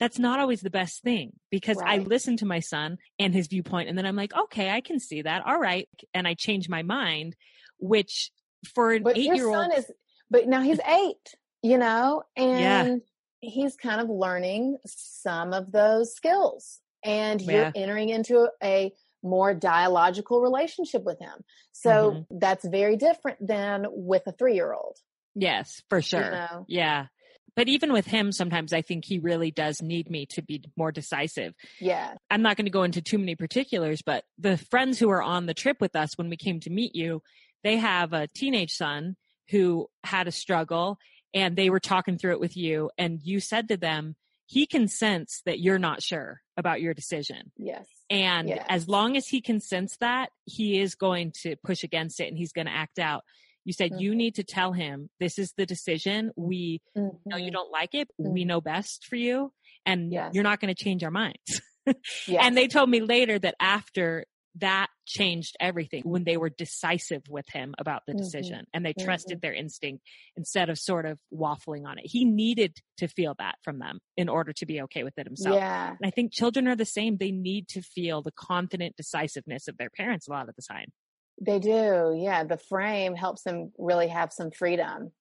that's 0.00 0.18
not 0.18 0.40
always 0.40 0.60
the 0.60 0.70
best 0.70 1.02
thing 1.02 1.32
because 1.50 1.76
right. 1.76 2.00
I 2.00 2.02
listen 2.02 2.36
to 2.38 2.46
my 2.46 2.58
son 2.58 2.98
and 3.18 3.32
his 3.32 3.46
viewpoint 3.46 3.88
and 3.88 3.96
then 3.96 4.06
I'm 4.06 4.16
like, 4.16 4.34
okay, 4.34 4.70
I 4.70 4.80
can 4.80 4.98
see 4.98 5.22
that. 5.22 5.46
All 5.46 5.58
right. 5.58 5.88
And 6.12 6.26
I 6.26 6.34
change 6.34 6.68
my 6.68 6.82
mind, 6.82 7.36
which 7.78 8.32
for 8.74 8.92
an 8.92 9.06
eight 9.08 9.34
year 9.34 9.48
old 9.48 9.72
is, 9.76 9.88
but 10.30 10.48
now 10.48 10.62
he's 10.62 10.80
eight, 10.80 11.34
you 11.62 11.78
know, 11.78 12.22
and 12.36 13.02
yeah. 13.40 13.48
he's 13.50 13.76
kind 13.76 14.00
of 14.00 14.08
learning 14.08 14.78
some 14.86 15.52
of 15.52 15.72
those 15.72 16.14
skills 16.14 16.80
and 17.04 17.40
you're 17.40 17.54
yeah. 17.54 17.72
entering 17.74 18.08
into 18.08 18.48
a 18.62 18.92
more 19.22 19.54
dialogical 19.54 20.40
relationship 20.40 21.04
with 21.04 21.18
him. 21.20 21.44
So 21.72 21.90
mm-hmm. 21.90 22.38
that's 22.38 22.66
very 22.66 22.96
different 22.96 23.46
than 23.46 23.86
with 23.88 24.22
a 24.26 24.32
three 24.32 24.54
year 24.54 24.72
old. 24.72 24.96
Yes, 25.34 25.82
for 25.88 26.02
sure. 26.02 26.24
You 26.24 26.30
know? 26.30 26.64
Yeah. 26.68 27.06
But 27.54 27.68
even 27.68 27.92
with 27.92 28.06
him, 28.06 28.32
sometimes 28.32 28.72
I 28.72 28.80
think 28.80 29.04
he 29.04 29.18
really 29.18 29.50
does 29.50 29.82
need 29.82 30.10
me 30.10 30.26
to 30.30 30.42
be 30.42 30.64
more 30.76 30.90
decisive. 30.90 31.52
Yeah. 31.80 32.14
I'm 32.30 32.42
not 32.42 32.56
going 32.56 32.64
to 32.64 32.70
go 32.70 32.82
into 32.82 33.02
too 33.02 33.18
many 33.18 33.34
particulars, 33.34 34.00
but 34.02 34.24
the 34.38 34.56
friends 34.56 34.98
who 34.98 35.08
were 35.08 35.22
on 35.22 35.46
the 35.46 35.54
trip 35.54 35.76
with 35.80 35.94
us 35.94 36.16
when 36.16 36.30
we 36.30 36.36
came 36.36 36.60
to 36.60 36.70
meet 36.70 36.94
you, 36.94 37.22
they 37.62 37.76
have 37.76 38.14
a 38.14 38.26
teenage 38.28 38.72
son 38.72 39.16
who 39.50 39.86
had 40.02 40.28
a 40.28 40.32
struggle 40.32 40.98
and 41.34 41.56
they 41.56 41.70
were 41.70 41.80
talking 41.80 42.18
through 42.18 42.32
it 42.32 42.40
with 42.40 42.56
you. 42.56 42.90
And 42.98 43.20
you 43.22 43.40
said 43.40 43.68
to 43.68 43.76
them, 43.76 44.16
he 44.46 44.66
can 44.66 44.86
sense 44.86 45.40
that 45.46 45.60
you're 45.60 45.78
not 45.78 46.02
sure 46.02 46.42
about 46.56 46.80
your 46.82 46.92
decision. 46.92 47.52
Yes. 47.56 47.86
And 48.10 48.48
yes. 48.48 48.66
as 48.68 48.88
long 48.88 49.16
as 49.16 49.26
he 49.26 49.40
can 49.40 49.60
sense 49.60 49.96
that, 50.00 50.30
he 50.44 50.80
is 50.80 50.94
going 50.94 51.32
to 51.42 51.56
push 51.64 51.84
against 51.84 52.20
it 52.20 52.28
and 52.28 52.36
he's 52.36 52.52
going 52.52 52.66
to 52.66 52.72
act 52.72 52.98
out. 52.98 53.22
You 53.64 53.72
said 53.72 53.92
mm-hmm. 53.92 54.00
you 54.00 54.14
need 54.14 54.34
to 54.34 54.44
tell 54.44 54.72
him 54.72 55.08
this 55.20 55.38
is 55.38 55.54
the 55.56 55.64
decision. 55.64 56.32
We 56.36 56.82
mm-hmm. 56.96 57.16
know 57.24 57.36
you 57.36 57.44
mm-hmm. 57.44 57.52
don't 57.52 57.70
like 57.70 57.94
it. 57.94 58.08
Mm-hmm. 58.20 58.32
We 58.32 58.44
know 58.44 58.60
best 58.60 59.06
for 59.06 59.16
you 59.16 59.52
and 59.86 60.12
yes. 60.12 60.32
you're 60.34 60.44
not 60.44 60.60
going 60.60 60.74
to 60.74 60.84
change 60.84 61.02
our 61.02 61.10
minds. 61.10 61.62
yes. 61.86 61.96
And 62.28 62.56
they 62.56 62.68
told 62.68 62.90
me 62.90 63.00
later 63.00 63.38
that 63.38 63.54
after 63.58 64.26
that 64.56 64.88
changed 65.06 65.56
everything 65.60 66.02
when 66.04 66.24
they 66.24 66.36
were 66.36 66.50
decisive 66.50 67.22
with 67.28 67.48
him 67.48 67.74
about 67.78 68.02
the 68.06 68.12
mm-hmm. 68.12 68.22
decision 68.22 68.56
mm-hmm. 68.56 68.70
and 68.74 68.84
they 68.84 68.92
trusted 68.92 69.38
mm-hmm. 69.38 69.46
their 69.46 69.54
instinct 69.54 70.02
instead 70.36 70.68
of 70.68 70.78
sort 70.78 71.06
of 71.06 71.18
waffling 71.32 71.86
on 71.86 71.98
it. 71.98 72.06
He 72.06 72.24
needed 72.24 72.76
to 72.98 73.08
feel 73.08 73.34
that 73.38 73.56
from 73.62 73.78
them 73.78 73.98
in 74.16 74.28
order 74.28 74.52
to 74.52 74.66
be 74.66 74.82
okay 74.82 75.04
with 75.04 75.18
it 75.18 75.26
himself. 75.26 75.56
Yeah. 75.56 75.88
And 75.88 76.06
I 76.06 76.10
think 76.10 76.32
children 76.32 76.68
are 76.68 76.76
the 76.76 76.84
same. 76.84 77.16
They 77.16 77.32
need 77.32 77.68
to 77.68 77.82
feel 77.82 78.22
the 78.22 78.32
confident 78.32 78.96
decisiveness 78.96 79.68
of 79.68 79.78
their 79.78 79.90
parents 79.90 80.28
a 80.28 80.32
lot 80.32 80.48
of 80.48 80.54
the 80.56 80.62
time. 80.62 80.92
They 81.40 81.58
do. 81.58 82.14
Yeah. 82.16 82.44
The 82.44 82.58
frame 82.58 83.14
helps 83.14 83.42
them 83.42 83.72
really 83.78 84.08
have 84.08 84.32
some 84.32 84.50
freedom. 84.50 85.12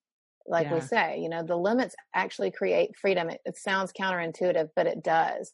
Like 0.46 0.68
yeah. 0.68 0.74
we 0.74 0.82
say, 0.82 1.20
you 1.22 1.30
know, 1.30 1.44
the 1.44 1.56
limits 1.56 1.96
actually 2.14 2.52
create 2.52 2.98
freedom. 3.00 3.30
It, 3.30 3.40
it 3.46 3.58
sounds 3.58 3.94
counterintuitive, 3.94 4.70
but 4.76 4.88
it 4.88 5.04
does. 5.04 5.54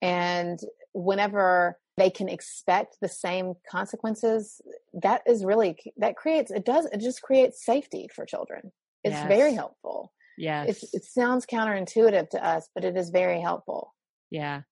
And 0.00 0.58
whenever 0.94 1.78
they 2.00 2.10
can 2.10 2.28
expect 2.28 2.96
the 3.00 3.08
same 3.08 3.54
consequences, 3.70 4.60
that 5.02 5.22
is 5.26 5.44
really, 5.44 5.76
that 5.98 6.16
creates, 6.16 6.50
it 6.50 6.64
does, 6.64 6.86
it 6.86 7.00
just 7.00 7.20
creates 7.20 7.64
safety 7.64 8.08
for 8.14 8.24
children. 8.24 8.72
It's 9.04 9.14
yes. 9.14 9.28
very 9.28 9.54
helpful. 9.54 10.12
Yeah. 10.38 10.64
It 10.64 11.04
sounds 11.04 11.44
counterintuitive 11.44 12.30
to 12.30 12.44
us, 12.44 12.68
but 12.74 12.84
it 12.84 12.96
is 12.96 13.10
very 13.10 13.40
helpful. 13.40 13.94
Yeah. 14.30 14.62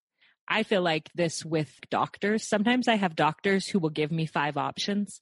I 0.48 0.62
feel 0.62 0.80
like 0.80 1.10
this 1.14 1.44
with 1.44 1.70
doctors. 1.90 2.48
Sometimes 2.48 2.88
I 2.88 2.96
have 2.96 3.14
doctors 3.14 3.68
who 3.68 3.78
will 3.78 3.90
give 3.90 4.10
me 4.10 4.24
five 4.24 4.56
options. 4.56 5.20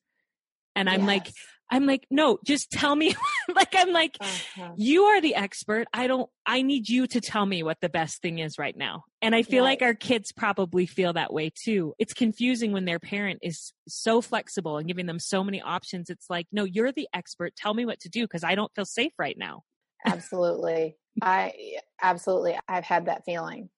And 0.76 0.88
I'm 0.88 1.00
yes. 1.00 1.06
like, 1.06 1.32
I'm 1.68 1.86
like, 1.86 2.06
no, 2.10 2.38
just 2.44 2.70
tell 2.70 2.94
me. 2.94 3.16
like, 3.54 3.74
I'm 3.74 3.92
like, 3.92 4.16
uh-huh. 4.20 4.72
you 4.76 5.04
are 5.04 5.20
the 5.20 5.34
expert. 5.34 5.88
I 5.92 6.06
don't, 6.06 6.30
I 6.44 6.62
need 6.62 6.88
you 6.88 7.08
to 7.08 7.20
tell 7.20 7.44
me 7.44 7.62
what 7.62 7.78
the 7.80 7.88
best 7.88 8.22
thing 8.22 8.38
is 8.38 8.58
right 8.58 8.76
now. 8.76 9.04
And 9.20 9.34
I 9.34 9.42
feel 9.42 9.64
right. 9.64 9.70
like 9.70 9.82
our 9.82 9.94
kids 9.94 10.30
probably 10.30 10.86
feel 10.86 11.14
that 11.14 11.32
way 11.32 11.50
too. 11.50 11.94
It's 11.98 12.14
confusing 12.14 12.70
when 12.72 12.84
their 12.84 13.00
parent 13.00 13.40
is 13.42 13.72
so 13.88 14.20
flexible 14.20 14.78
and 14.78 14.86
giving 14.86 15.06
them 15.06 15.18
so 15.18 15.42
many 15.42 15.60
options. 15.60 16.08
It's 16.08 16.30
like, 16.30 16.46
no, 16.52 16.62
you're 16.62 16.92
the 16.92 17.08
expert. 17.12 17.56
Tell 17.56 17.74
me 17.74 17.84
what 17.84 17.98
to 18.00 18.08
do 18.08 18.22
because 18.24 18.44
I 18.44 18.54
don't 18.54 18.72
feel 18.76 18.84
safe 18.84 19.12
right 19.18 19.36
now. 19.36 19.62
absolutely. 20.06 20.96
I, 21.20 21.78
absolutely. 22.00 22.56
I've 22.68 22.84
had 22.84 23.06
that 23.06 23.24
feeling. 23.24 23.70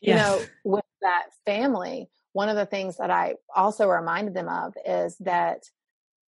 You 0.00 0.16
know, 0.16 0.42
with 0.64 0.84
that 1.00 1.26
family, 1.46 2.08
one 2.32 2.48
of 2.48 2.56
the 2.56 2.66
things 2.66 2.96
that 2.96 3.10
I 3.10 3.36
also 3.54 3.88
reminded 3.88 4.34
them 4.34 4.48
of 4.48 4.74
is 4.84 5.16
that 5.20 5.62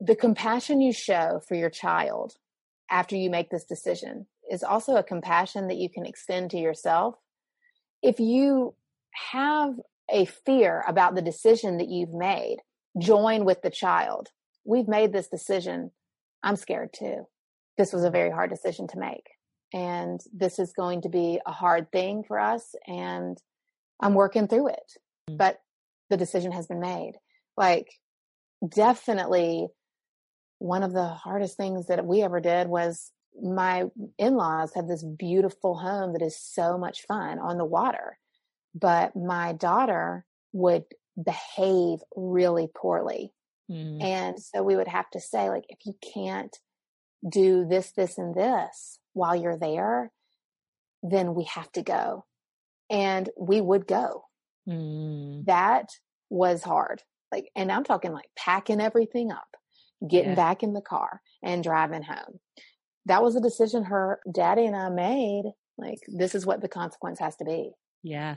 the 0.01 0.17
compassion 0.17 0.81
you 0.81 0.93
show 0.93 1.41
for 1.47 1.55
your 1.55 1.71
child 1.71 2.35
after 2.91 3.17
you 3.17 3.31
make 3.31 3.51
this 3.51 3.65
decision 3.65 4.27
is 4.51 4.63
also 4.63 4.97
a 4.97 5.03
compassion 5.03 5.69
that 5.69 5.79
you 5.79 5.89
can 5.89 6.05
extend 6.05 6.51
to 6.51 6.59
yourself. 6.59 7.15
If 8.03 8.21
you 8.21 8.75
have 9.33 9.75
a 10.11 10.27
fear 10.27 10.85
about 10.87 11.15
the 11.15 11.23
decision 11.23 11.79
that 11.79 11.89
you've 11.89 12.13
made, 12.13 12.59
join 12.99 13.45
with 13.45 13.63
the 13.63 13.71
child. 13.71 14.29
We've 14.65 14.89
made 14.89 15.13
this 15.13 15.29
decision. 15.29 15.91
I'm 16.43 16.57
scared 16.57 16.93
too. 16.93 17.27
This 17.79 17.93
was 17.93 18.05
a 18.05 18.11
very 18.11 18.31
hard 18.31 18.51
decision 18.51 18.87
to 18.89 18.99
make. 18.99 19.27
And 19.73 20.21
this 20.33 20.59
is 20.59 20.73
going 20.73 21.03
to 21.03 21.09
be 21.09 21.41
a 21.47 21.53
hard 21.53 21.91
thing 21.91 22.23
for 22.27 22.39
us. 22.39 22.75
And 22.87 23.39
I'm 24.01 24.15
working 24.15 24.47
through 24.47 24.69
it. 24.69 24.93
Mm. 25.29 25.39
But 25.39 25.61
the 26.11 26.17
decision 26.17 26.53
has 26.53 26.67
been 26.67 26.81
made. 26.81 27.15
Like, 27.57 27.89
definitely 28.69 29.69
one 30.65 30.83
of 30.83 30.95
the 30.95 31.09
hardest 31.09 31.59
things 31.59 31.89
that 31.89 32.07
we 32.07 32.23
ever 32.23 32.41
did 32.41 32.69
was 32.69 33.13
my 33.43 33.85
in-laws 34.19 34.73
have 34.75 34.89
this 34.89 35.05
beautiful 35.05 35.77
home 35.77 36.15
that 36.15 36.23
is 36.23 36.39
so 36.39 36.79
much 36.79 37.03
fun 37.07 37.39
on 37.39 37.59
the 37.59 37.65
water 37.65 38.17
but 38.75 39.15
my 39.15 39.53
daughter 39.53 40.25
would 40.53 40.85
behave 41.23 42.01
really 42.17 42.69
poorly. 42.75 43.33
Mm. 43.71 44.03
and 44.03 44.39
so 44.39 44.63
we 44.63 44.77
would 44.77 44.89
have 44.89 45.09
to 45.11 45.21
say 45.21 45.49
like 45.49 45.65
if 45.71 45.79
you 45.87 45.95
can't 46.13 46.55
do 47.27 47.67
this 47.67 47.93
this 47.93 48.19
and 48.19 48.35
this 48.35 48.99
while 49.15 49.35
you're 49.35 49.57
there 49.57 50.13
then 51.03 51.35
we 51.35 51.45
have 51.45 51.71
to 51.73 51.83
go. 51.83 52.25
And 52.91 53.29
we 53.39 53.61
would 53.61 53.87
go. 53.87 54.25
Mm. 54.69 55.45
that 55.47 55.91
was 56.31 56.63
hard. 56.63 57.03
Like 57.33 57.51
and 57.57 57.73
i'm 57.73 57.85
talking 57.85 58.13
like 58.13 58.31
packing 58.37 58.81
everything 58.81 59.31
up 59.31 59.54
getting 60.09 60.31
yeah. 60.31 60.37
back 60.37 60.63
in 60.63 60.73
the 60.73 60.81
car 60.81 61.21
and 61.43 61.63
driving 61.63 62.03
home. 62.03 62.41
That 63.07 63.23
was 63.23 63.37
a 63.37 63.41
decision 63.41 63.85
her 63.85 64.21
daddy 64.33 64.67
and 64.67 64.77
I 64.77 64.89
made. 64.89 65.45
Like, 65.77 65.99
this 66.09 66.35
is 66.35 66.47
what 66.47 66.61
the 66.61 66.69
consequence 66.69 67.19
has 67.19 67.37
to 67.37 67.45
be. 67.45 67.73
Yeah. 68.03 68.37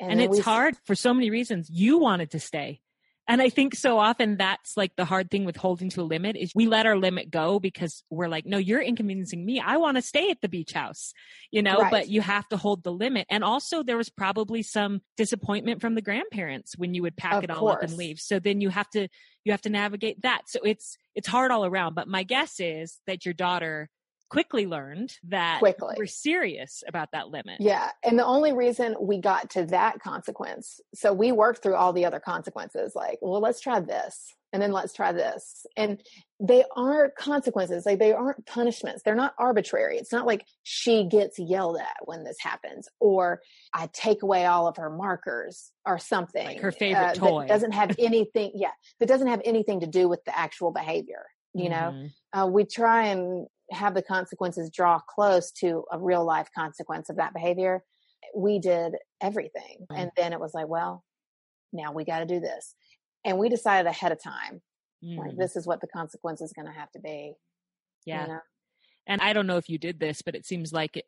And, 0.00 0.12
and 0.12 0.20
it's 0.20 0.36
we, 0.36 0.40
hard 0.40 0.76
for 0.84 0.94
so 0.94 1.12
many 1.12 1.30
reasons. 1.30 1.68
You 1.70 1.98
wanted 1.98 2.30
to 2.32 2.40
stay. 2.40 2.80
And 3.28 3.42
I 3.42 3.50
think 3.50 3.74
so 3.74 3.98
often 3.98 4.38
that's 4.38 4.74
like 4.74 4.96
the 4.96 5.04
hard 5.04 5.30
thing 5.30 5.44
with 5.44 5.56
holding 5.56 5.90
to 5.90 6.00
a 6.00 6.02
limit 6.02 6.34
is 6.34 6.50
we 6.54 6.66
let 6.66 6.86
our 6.86 6.96
limit 6.96 7.30
go 7.30 7.60
because 7.60 8.02
we're 8.08 8.26
like, 8.26 8.46
no, 8.46 8.56
you're 8.56 8.80
inconveniencing 8.80 9.44
me. 9.44 9.60
I 9.60 9.76
want 9.76 9.98
to 9.98 10.02
stay 10.02 10.30
at 10.30 10.40
the 10.40 10.48
beach 10.48 10.72
house, 10.72 11.12
you 11.50 11.62
know, 11.62 11.76
right. 11.76 11.90
but 11.90 12.08
you 12.08 12.22
have 12.22 12.48
to 12.48 12.56
hold 12.56 12.82
the 12.82 12.90
limit. 12.90 13.26
And 13.28 13.44
also 13.44 13.82
there 13.82 13.98
was 13.98 14.08
probably 14.08 14.62
some 14.62 15.02
disappointment 15.18 15.82
from 15.82 15.94
the 15.94 16.00
grandparents 16.00 16.72
when 16.78 16.94
you 16.94 17.02
would 17.02 17.18
pack 17.18 17.34
of 17.34 17.44
it 17.44 17.50
all 17.50 17.60
course. 17.60 17.76
up 17.76 17.82
and 17.82 17.98
leave. 17.98 18.18
So 18.18 18.38
then 18.38 18.62
you 18.62 18.70
have 18.70 18.88
to, 18.90 19.08
you 19.44 19.52
have 19.52 19.62
to 19.62 19.70
navigate 19.70 20.22
that. 20.22 20.42
So 20.46 20.60
it's, 20.64 20.96
it's 21.14 21.28
hard 21.28 21.50
all 21.50 21.66
around. 21.66 21.94
But 21.94 22.08
my 22.08 22.22
guess 22.22 22.58
is 22.60 22.98
that 23.06 23.26
your 23.26 23.34
daughter 23.34 23.90
quickly 24.30 24.66
learned 24.66 25.12
that 25.28 25.58
quickly. 25.60 25.94
we're 25.96 26.06
serious 26.06 26.82
about 26.86 27.10
that 27.12 27.28
limit. 27.28 27.60
Yeah. 27.60 27.90
And 28.04 28.18
the 28.18 28.24
only 28.24 28.52
reason 28.52 28.94
we 29.00 29.20
got 29.20 29.50
to 29.50 29.64
that 29.66 30.00
consequence, 30.00 30.80
so 30.94 31.12
we 31.12 31.32
worked 31.32 31.62
through 31.62 31.76
all 31.76 31.92
the 31.92 32.04
other 32.04 32.20
consequences, 32.20 32.92
like, 32.94 33.18
well, 33.22 33.40
let's 33.40 33.60
try 33.60 33.80
this 33.80 34.34
and 34.52 34.62
then 34.62 34.72
let's 34.72 34.92
try 34.92 35.12
this. 35.12 35.66
And 35.76 36.00
they 36.40 36.64
are 36.76 37.10
consequences, 37.18 37.84
like 37.84 37.98
they 37.98 38.12
aren't 38.12 38.46
punishments. 38.46 39.02
They're 39.02 39.14
not 39.14 39.34
arbitrary. 39.38 39.98
It's 39.98 40.12
not 40.12 40.26
like 40.26 40.44
she 40.62 41.04
gets 41.04 41.38
yelled 41.38 41.78
at 41.78 41.96
when 42.04 42.24
this 42.24 42.38
happens 42.40 42.88
or 43.00 43.40
I 43.74 43.88
take 43.92 44.22
away 44.22 44.46
all 44.46 44.66
of 44.66 44.76
her 44.76 44.90
markers 44.90 45.70
or 45.86 45.98
something. 45.98 46.46
Like 46.46 46.60
her 46.60 46.72
favorite 46.72 47.10
uh, 47.10 47.14
toy. 47.14 47.46
doesn't 47.46 47.72
have 47.72 47.94
anything, 47.98 48.52
yeah, 48.54 48.72
that 49.00 49.06
doesn't 49.06 49.28
have 49.28 49.42
anything 49.44 49.80
to 49.80 49.86
do 49.86 50.08
with 50.08 50.24
the 50.24 50.38
actual 50.38 50.70
behavior. 50.70 51.24
You 51.54 51.70
mm-hmm. 51.70 52.02
know, 52.02 52.08
uh, 52.32 52.46
we 52.46 52.64
try 52.64 53.06
and 53.06 53.46
have 53.70 53.94
the 53.94 54.02
consequences 54.02 54.70
draw 54.70 54.98
close 55.00 55.50
to 55.50 55.84
a 55.90 55.98
real 55.98 56.24
life 56.24 56.48
consequence 56.54 57.10
of 57.10 57.16
that 57.16 57.34
behavior. 57.34 57.82
We 58.34 58.58
did 58.58 58.94
everything. 59.20 59.86
Mm-hmm. 59.90 60.00
And 60.00 60.10
then 60.16 60.32
it 60.32 60.40
was 60.40 60.54
like, 60.54 60.68
well, 60.68 61.04
now 61.72 61.92
we 61.92 62.04
got 62.04 62.20
to 62.20 62.26
do 62.26 62.40
this. 62.40 62.74
And 63.24 63.38
we 63.38 63.48
decided 63.48 63.88
ahead 63.88 64.12
of 64.12 64.22
time, 64.22 64.62
mm-hmm. 65.04 65.18
like, 65.18 65.36
this 65.36 65.56
is 65.56 65.66
what 65.66 65.80
the 65.80 65.86
consequence 65.86 66.40
is 66.40 66.52
going 66.52 66.66
to 66.66 66.72
have 66.72 66.90
to 66.92 67.00
be. 67.00 67.34
Yeah. 68.06 68.22
You 68.22 68.28
know? 68.28 68.40
And 69.06 69.20
I 69.20 69.32
don't 69.32 69.46
know 69.46 69.56
if 69.56 69.68
you 69.68 69.78
did 69.78 70.00
this, 70.00 70.22
but 70.22 70.34
it 70.34 70.46
seems 70.46 70.72
like 70.72 71.02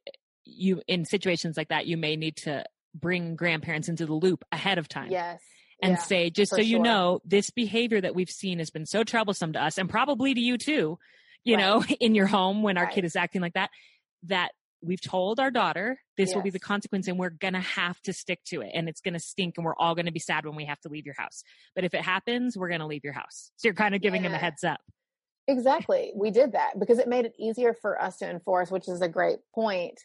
you, 0.45 0.83
in 0.87 1.05
situations 1.05 1.57
like 1.57 1.69
that, 1.69 1.87
you 1.87 1.97
may 1.97 2.17
need 2.17 2.37
to 2.39 2.65
bring 2.95 3.37
grandparents 3.37 3.89
into 3.89 4.07
the 4.07 4.15
loop 4.15 4.45
ahead 4.53 4.79
of 4.79 4.89
time. 4.89 5.11
Yes 5.11 5.41
and 5.83 5.93
yeah, 5.93 5.99
say, 5.99 6.31
just 6.31 6.51
so 6.51 6.57
sure. 6.57 6.65
you 6.65 6.79
know, 6.79 7.21
this 7.25 7.51
behavior 7.51 8.01
that 8.01 8.15
we've 8.15 8.31
seen 8.31 8.59
has 8.59 8.71
been 8.71 8.87
so 8.87 9.05
troublesome 9.05 9.55
to 9.55 9.63
us 9.63 9.79
and 9.79 9.89
probably 9.89 10.35
to 10.35 10.41
you 10.41 10.59
too 10.59 10.99
you 11.45 11.57
right. 11.57 11.63
know, 11.63 11.85
in 12.01 12.15
your 12.15 12.27
home 12.27 12.63
when 12.63 12.79
our 12.79 12.85
right. 12.85 12.95
kid 12.95 13.05
is 13.05 13.17
acting 13.17 13.41
like 13.41 13.55
that, 13.55 13.71
that 14.25 14.51
we've 14.83 15.01
told 15.01 15.39
our 15.39 15.51
daughter 15.51 15.99
this 16.17 16.29
yes. 16.29 16.35
will 16.35 16.43
be 16.43 16.51
the 16.51 16.59
consequence 16.59 17.07
and 17.07 17.19
we're 17.19 17.31
going 17.31 17.53
to 17.53 17.61
have 17.61 18.01
to 18.03 18.13
stick 18.13 18.41
to 18.47 18.63
it 18.63 18.71
and 18.73 18.89
it's 18.89 19.03
going 19.03 19.15
to 19.15 19.21
stink 19.21 19.55
and 19.59 19.65
we're 19.65 19.77
all 19.77 19.95
going 19.95 20.07
to 20.07 20.13
be 20.13 20.19
sad 20.19 20.47
when 20.47 20.57
we 20.57 20.65
have 20.65 20.81
to 20.81 20.89
leave 20.89 21.05
your 21.05 21.15
house. 21.19 21.43
But 21.75 21.85
if 21.85 21.93
it 21.93 22.01
happens, 22.01 22.57
we're 22.57 22.69
going 22.69 22.81
to 22.81 22.87
leave 22.87 23.05
your 23.05 23.13
house. 23.13 23.51
So 23.57 23.69
you're 23.69 23.75
kind 23.75 23.95
of 23.95 24.01
giving 24.01 24.23
yeah. 24.23 24.31
them 24.31 24.37
a 24.37 24.41
heads 24.41 24.65
up. 24.65 24.81
Exactly. 25.49 26.13
We 26.15 26.31
did 26.31 26.53
that 26.53 26.79
because 26.79 26.99
it 26.99 27.09
made 27.09 27.25
it 27.25 27.35
easier 27.39 27.75
for 27.75 28.01
us 28.01 28.19
to 28.19 28.31
enforce, 28.31 28.71
which 28.71 28.89
is 28.89 29.03
a 29.03 29.09
great 29.09 29.39
point 29.55 30.01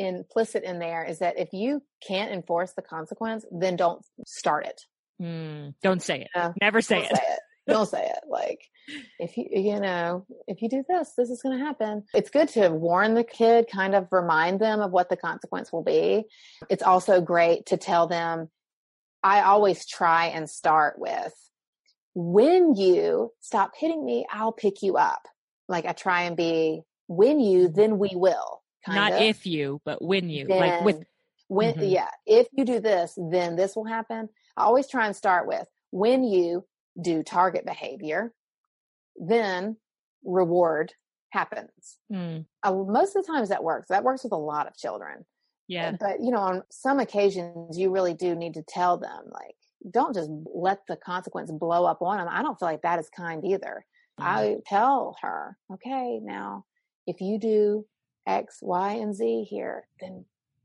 implicit 0.00 0.64
in 0.64 0.78
there 0.78 1.04
is 1.04 1.18
that 1.18 1.38
if 1.38 1.52
you 1.52 1.82
can't 2.06 2.32
enforce 2.32 2.72
the 2.72 2.82
consequence, 2.82 3.44
then 3.50 3.76
don't 3.76 4.04
start 4.26 4.66
it. 4.66 4.80
Mm, 5.20 5.74
don't 5.82 6.02
say 6.02 6.22
it. 6.22 6.28
Know? 6.34 6.54
Never 6.60 6.80
say 6.80 7.02
it. 7.02 7.14
say 7.14 7.22
it. 7.28 7.40
Don't 7.66 7.88
say 7.88 8.04
it. 8.04 8.20
Like 8.28 8.60
if 9.18 9.36
you 9.36 9.46
you 9.50 9.80
know 9.80 10.26
if 10.46 10.62
you 10.62 10.68
do 10.68 10.84
this, 10.88 11.12
this 11.16 11.30
is 11.30 11.42
going 11.42 11.58
to 11.58 11.64
happen. 11.64 12.04
It's 12.14 12.30
good 12.30 12.48
to 12.50 12.70
warn 12.70 13.14
the 13.14 13.24
kid, 13.24 13.68
kind 13.70 13.94
of 13.94 14.08
remind 14.10 14.60
them 14.60 14.80
of 14.80 14.90
what 14.90 15.08
the 15.08 15.16
consequence 15.16 15.72
will 15.72 15.84
be. 15.84 16.24
It's 16.68 16.82
also 16.82 17.20
great 17.20 17.66
to 17.66 17.76
tell 17.76 18.06
them. 18.06 18.48
I 19.22 19.42
always 19.42 19.86
try 19.86 20.26
and 20.26 20.48
start 20.48 20.98
with 20.98 21.32
when 22.14 22.74
you 22.74 23.32
stop 23.40 23.72
hitting 23.76 24.04
me, 24.04 24.26
I'll 24.30 24.52
pick 24.52 24.82
you 24.82 24.96
up. 24.96 25.26
Like 25.68 25.86
I 25.86 25.92
try 25.92 26.22
and 26.22 26.36
be 26.36 26.82
when 27.06 27.40
you, 27.40 27.68
then 27.68 27.98
we 27.98 28.10
will. 28.12 28.62
Not 28.88 29.12
of. 29.12 29.20
if 29.20 29.46
you, 29.46 29.80
but 29.84 30.02
when 30.02 30.30
you. 30.30 30.46
Then, 30.46 30.58
like 30.58 30.84
with 30.84 31.04
when 31.48 31.74
mm-hmm. 31.74 31.84
yeah, 31.84 32.08
if 32.26 32.48
you 32.52 32.64
do 32.64 32.80
this, 32.80 33.18
then 33.30 33.56
this 33.56 33.76
will 33.76 33.84
happen. 33.84 34.28
I 34.56 34.62
always 34.62 34.88
try 34.88 35.06
and 35.06 35.14
start 35.14 35.46
with 35.46 35.66
when 35.90 36.24
you 36.24 36.64
do 37.00 37.22
target 37.22 37.66
behavior, 37.66 38.32
then 39.16 39.76
reward 40.24 40.92
happens. 41.30 41.98
Mm. 42.12 42.46
Uh, 42.62 42.72
most 42.72 43.16
of 43.16 43.24
the 43.24 43.32
times 43.32 43.48
that 43.48 43.64
works. 43.64 43.88
That 43.88 44.04
works 44.04 44.24
with 44.24 44.32
a 44.32 44.36
lot 44.36 44.66
of 44.66 44.76
children. 44.76 45.24
Yeah. 45.68 45.92
But 45.98 46.20
you 46.20 46.30
know, 46.30 46.40
on 46.40 46.62
some 46.70 46.98
occasions 46.98 47.78
you 47.78 47.90
really 47.90 48.14
do 48.14 48.34
need 48.34 48.54
to 48.54 48.62
tell 48.62 48.96
them 48.98 49.24
like 49.32 49.54
don't 49.88 50.14
just 50.14 50.28
let 50.52 50.80
the 50.88 50.96
consequence 50.96 51.50
blow 51.50 51.84
up 51.84 52.02
on 52.02 52.18
them. 52.18 52.28
I 52.30 52.42
don't 52.42 52.58
feel 52.58 52.68
like 52.68 52.82
that 52.82 52.98
is 52.98 53.08
kind 53.08 53.44
either. 53.44 53.84
Mm-hmm. 54.18 54.28
I 54.28 54.56
tell 54.66 55.16
her, 55.22 55.56
okay, 55.72 56.20
now 56.22 56.64
if 57.06 57.20
you 57.20 57.38
do 57.38 57.86
X, 58.26 58.58
Y, 58.60 58.92
and 58.92 59.14
Z 59.14 59.46
here, 59.48 59.86
then 60.00 60.24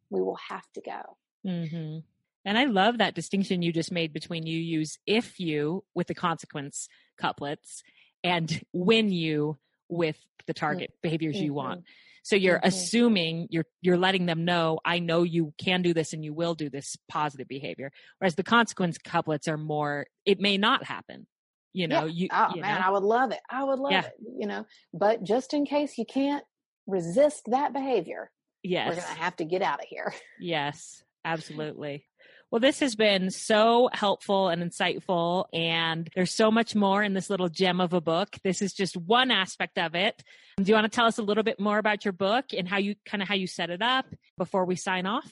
we 0.10 0.22
will 0.22 0.38
have 0.50 0.66
to 0.74 0.82
go. 0.82 1.18
Mm-hmm. 1.48 2.00
And 2.46 2.58
I 2.58 2.66
love 2.66 3.00
that 3.00 3.16
distinction 3.16 3.62
you 3.62 3.74
just 3.74 3.92
made 3.92 4.14
between 4.14 4.46
you 4.46 4.58
use 4.58 4.98
if 5.06 5.40
you 5.40 5.84
with 5.96 6.08
the 6.08 6.16
consequence 6.16 6.88
couplets 7.20 7.84
and 8.24 8.62
when 8.72 9.12
you 9.12 9.58
with 9.90 10.18
the 10.48 10.54
target 10.54 10.92
mm-hmm. 10.92 11.00
behaviors 11.02 11.38
you 11.38 11.54
want. 11.54 11.84
So 12.24 12.36
you're 12.36 12.58
mm-hmm. 12.58 12.68
assuming 12.68 13.48
you're 13.52 13.66
you're 13.82 13.98
letting 13.98 14.26
them 14.26 14.46
know 14.46 14.80
I 14.84 15.00
know 15.00 15.24
you 15.24 15.54
can 15.58 15.82
do 15.82 15.94
this 15.94 16.14
and 16.14 16.24
you 16.24 16.34
will 16.34 16.56
do 16.56 16.70
this 16.70 16.98
positive 17.08 17.48
behavior. 17.48 17.92
Whereas 18.18 18.36
the 18.36 18.44
consequence 18.44 18.98
couplets 18.98 19.48
are 19.48 19.58
more 19.58 20.08
it 20.26 20.40
may 20.40 20.58
not 20.58 20.84
happen. 20.84 21.28
You 21.72 21.88
know, 21.88 22.06
yeah. 22.06 22.14
you 22.14 22.28
oh 22.32 22.48
you 22.56 22.62
man, 22.62 22.80
know? 22.80 22.88
I 22.88 22.90
would 22.90 23.04
love 23.04 23.32
it. 23.32 23.42
I 23.50 23.64
would 23.64 23.80
love 23.80 23.92
yeah. 23.92 24.06
it. 24.06 24.14
You 24.40 24.48
know, 24.48 24.66
but 24.94 25.24
just 25.24 25.54
in 25.54 25.66
case 25.66 25.98
you 25.98 26.06
can't 26.06 26.44
resist 26.88 27.44
that 27.48 27.74
behavior, 27.74 28.32
yes. 28.64 28.90
we're 28.90 29.02
gonna 29.02 29.20
have 29.20 29.36
to 29.36 29.46
get 29.46 29.62
out 29.62 29.80
of 29.80 29.86
here. 29.88 30.14
Yes, 30.40 31.04
absolutely. 31.26 32.06
Well, 32.52 32.60
this 32.60 32.80
has 32.80 32.96
been 32.96 33.32
so 33.32 33.90
helpful 33.92 34.50
and 34.50 34.64
insightful, 34.64 35.46
and 35.52 36.10
there's 36.16 36.34
so 36.34 36.52
much 36.52 36.76
more 36.76 37.04
in 37.04 37.14
this 37.14 37.30
little 37.30 37.50
gem 37.50 37.82
of 37.82 37.92
a 37.94 38.00
book. 38.00 38.38
This 38.44 38.62
is 38.62 38.72
just 38.72 38.96
one 38.96 39.32
aspect 39.32 39.78
of 39.78 39.96
it. 39.96 40.24
Do 40.58 40.64
you 40.64 40.74
want 40.74 40.86
to 40.86 40.96
tell 40.96 41.08
us 41.08 41.18
a 41.18 41.24
little 41.24 41.44
bit 41.44 41.60
more 41.60 41.80
about 41.80 42.06
your 42.06 42.14
book 42.14 42.46
and 42.58 42.68
how 42.68 42.78
you 42.78 42.96
kind 43.06 43.22
of 43.22 43.28
how 43.28 43.36
you 43.36 43.48
set 43.48 43.70
it 43.70 43.82
up 43.82 44.06
before 44.38 44.66
we 44.66 44.76
sign 44.76 45.06
off? 45.06 45.32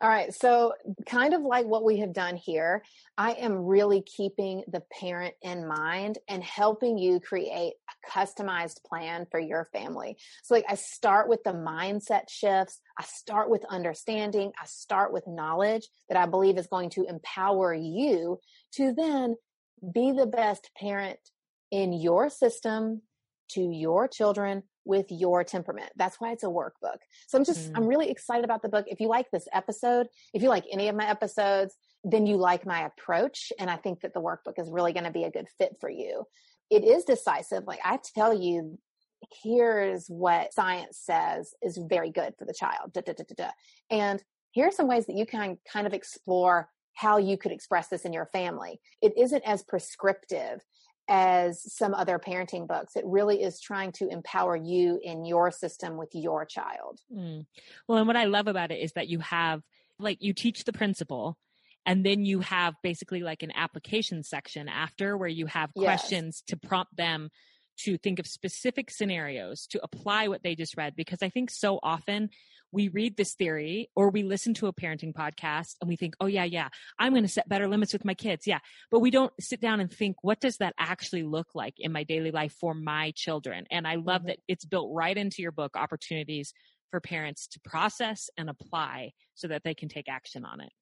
All 0.00 0.08
right. 0.08 0.32
So, 0.34 0.72
kind 1.06 1.34
of 1.34 1.42
like 1.42 1.66
what 1.66 1.84
we 1.84 1.98
have 1.98 2.12
done 2.12 2.36
here, 2.36 2.82
I 3.16 3.32
am 3.32 3.64
really 3.64 4.02
keeping 4.02 4.62
the 4.68 4.82
parent 5.00 5.34
in 5.42 5.66
mind 5.66 6.18
and 6.28 6.42
helping 6.42 6.98
you 6.98 7.20
create 7.20 7.74
a 7.88 8.10
customized 8.10 8.84
plan 8.84 9.26
for 9.30 9.40
your 9.40 9.68
family. 9.72 10.16
So, 10.42 10.54
like, 10.54 10.66
I 10.68 10.74
start 10.74 11.28
with 11.28 11.42
the 11.44 11.52
mindset 11.52 12.28
shifts, 12.28 12.80
I 12.98 13.04
start 13.04 13.50
with 13.50 13.64
understanding, 13.70 14.52
I 14.60 14.66
start 14.66 15.12
with 15.12 15.26
knowledge 15.26 15.88
that 16.08 16.18
I 16.18 16.26
believe 16.26 16.58
is 16.58 16.66
going 16.66 16.90
to 16.90 17.04
empower 17.04 17.74
you 17.74 18.40
to 18.72 18.92
then 18.92 19.36
be 19.92 20.12
the 20.12 20.26
best 20.26 20.70
parent 20.78 21.18
in 21.70 21.92
your 21.92 22.30
system 22.30 23.02
to 23.50 23.60
your 23.60 24.08
children 24.08 24.62
with 24.86 25.06
your 25.10 25.44
temperament. 25.44 25.90
That's 25.96 26.20
why 26.20 26.32
it's 26.32 26.44
a 26.44 26.46
workbook. 26.46 26.98
So 27.26 27.36
I'm 27.36 27.44
just, 27.44 27.72
mm. 27.72 27.76
I'm 27.76 27.86
really 27.86 28.10
excited 28.10 28.44
about 28.44 28.62
the 28.62 28.68
book. 28.68 28.86
If 28.88 29.00
you 29.00 29.08
like 29.08 29.30
this 29.30 29.48
episode, 29.52 30.06
if 30.32 30.42
you 30.42 30.48
like 30.48 30.64
any 30.70 30.88
of 30.88 30.96
my 30.96 31.08
episodes, 31.08 31.74
then 32.04 32.26
you 32.26 32.36
like 32.36 32.64
my 32.64 32.86
approach. 32.86 33.52
And 33.58 33.68
I 33.68 33.76
think 33.76 34.00
that 34.00 34.14
the 34.14 34.20
workbook 34.20 34.58
is 34.58 34.70
really 34.70 34.92
going 34.92 35.04
to 35.04 35.10
be 35.10 35.24
a 35.24 35.30
good 35.30 35.48
fit 35.58 35.76
for 35.80 35.90
you. 35.90 36.24
It 36.70 36.84
is 36.84 37.04
decisive. 37.04 37.64
Like 37.66 37.80
I 37.84 37.98
tell 38.14 38.32
you, 38.32 38.78
here's 39.42 40.06
what 40.08 40.52
science 40.52 40.98
says 41.02 41.54
is 41.62 41.78
very 41.78 42.10
good 42.10 42.34
for 42.38 42.44
the 42.44 42.54
child. 42.54 42.92
Da, 42.92 43.00
da, 43.00 43.12
da, 43.12 43.50
and 43.90 44.22
here 44.52 44.68
are 44.68 44.72
some 44.72 44.88
ways 44.88 45.06
that 45.06 45.16
you 45.16 45.26
can 45.26 45.58
kind 45.70 45.86
of 45.86 45.92
explore 45.92 46.68
how 46.94 47.18
you 47.18 47.36
could 47.36 47.52
express 47.52 47.88
this 47.88 48.04
in 48.04 48.12
your 48.12 48.26
family. 48.26 48.80
It 49.02 49.12
isn't 49.18 49.42
as 49.42 49.62
prescriptive 49.62 50.60
as 51.08 51.72
some 51.72 51.94
other 51.94 52.18
parenting 52.18 52.66
books. 52.66 52.96
It 52.96 53.04
really 53.06 53.42
is 53.42 53.60
trying 53.60 53.92
to 53.92 54.08
empower 54.08 54.56
you 54.56 55.00
in 55.02 55.24
your 55.24 55.50
system 55.50 55.96
with 55.96 56.10
your 56.14 56.44
child. 56.44 57.00
Mm. 57.14 57.46
Well, 57.86 57.98
and 57.98 58.06
what 58.06 58.16
I 58.16 58.24
love 58.24 58.48
about 58.48 58.72
it 58.72 58.80
is 58.80 58.92
that 58.92 59.08
you 59.08 59.20
have, 59.20 59.62
like, 59.98 60.18
you 60.20 60.32
teach 60.32 60.64
the 60.64 60.72
principle. 60.72 61.36
And 61.88 62.04
then 62.04 62.24
you 62.24 62.40
have 62.40 62.74
basically 62.82 63.20
like 63.20 63.44
an 63.44 63.52
application 63.54 64.24
section 64.24 64.68
after 64.68 65.16
where 65.16 65.28
you 65.28 65.46
have 65.46 65.72
questions 65.72 66.42
yes. 66.42 66.48
to 66.48 66.66
prompt 66.66 66.96
them 66.96 67.30
to 67.78 67.98
think 67.98 68.18
of 68.18 68.26
specific 68.26 68.90
scenarios 68.90 69.66
to 69.68 69.80
apply 69.82 70.28
what 70.28 70.42
they 70.42 70.54
just 70.54 70.76
read. 70.76 70.96
Because 70.96 71.22
I 71.22 71.28
think 71.28 71.50
so 71.50 71.78
often 71.82 72.30
we 72.72 72.88
read 72.88 73.16
this 73.16 73.34
theory 73.34 73.90
or 73.94 74.10
we 74.10 74.22
listen 74.22 74.54
to 74.54 74.66
a 74.66 74.72
parenting 74.72 75.12
podcast 75.12 75.76
and 75.80 75.88
we 75.88 75.96
think, 75.96 76.14
oh, 76.20 76.26
yeah, 76.26 76.44
yeah, 76.44 76.68
I'm 76.98 77.12
going 77.12 77.22
to 77.22 77.28
set 77.28 77.48
better 77.48 77.68
limits 77.68 77.92
with 77.92 78.04
my 78.04 78.14
kids. 78.14 78.46
Yeah. 78.46 78.58
But 78.90 79.00
we 79.00 79.10
don't 79.10 79.32
sit 79.40 79.60
down 79.60 79.80
and 79.80 79.90
think, 79.90 80.16
what 80.22 80.40
does 80.40 80.58
that 80.58 80.74
actually 80.78 81.22
look 81.22 81.48
like 81.54 81.74
in 81.78 81.92
my 81.92 82.04
daily 82.04 82.30
life 82.30 82.54
for 82.60 82.74
my 82.74 83.12
children? 83.14 83.66
And 83.70 83.86
I 83.86 83.96
love 83.96 84.22
mm-hmm. 84.22 84.28
that 84.28 84.38
it's 84.48 84.64
built 84.64 84.90
right 84.92 85.16
into 85.16 85.42
your 85.42 85.52
book, 85.52 85.76
opportunities 85.76 86.52
for 86.90 87.00
parents 87.00 87.46
to 87.48 87.60
process 87.60 88.30
and 88.36 88.50
apply 88.50 89.12
so 89.34 89.48
that 89.48 89.62
they 89.64 89.74
can 89.74 89.88
take 89.88 90.08
action 90.08 90.44
on 90.44 90.60
it 90.60 90.72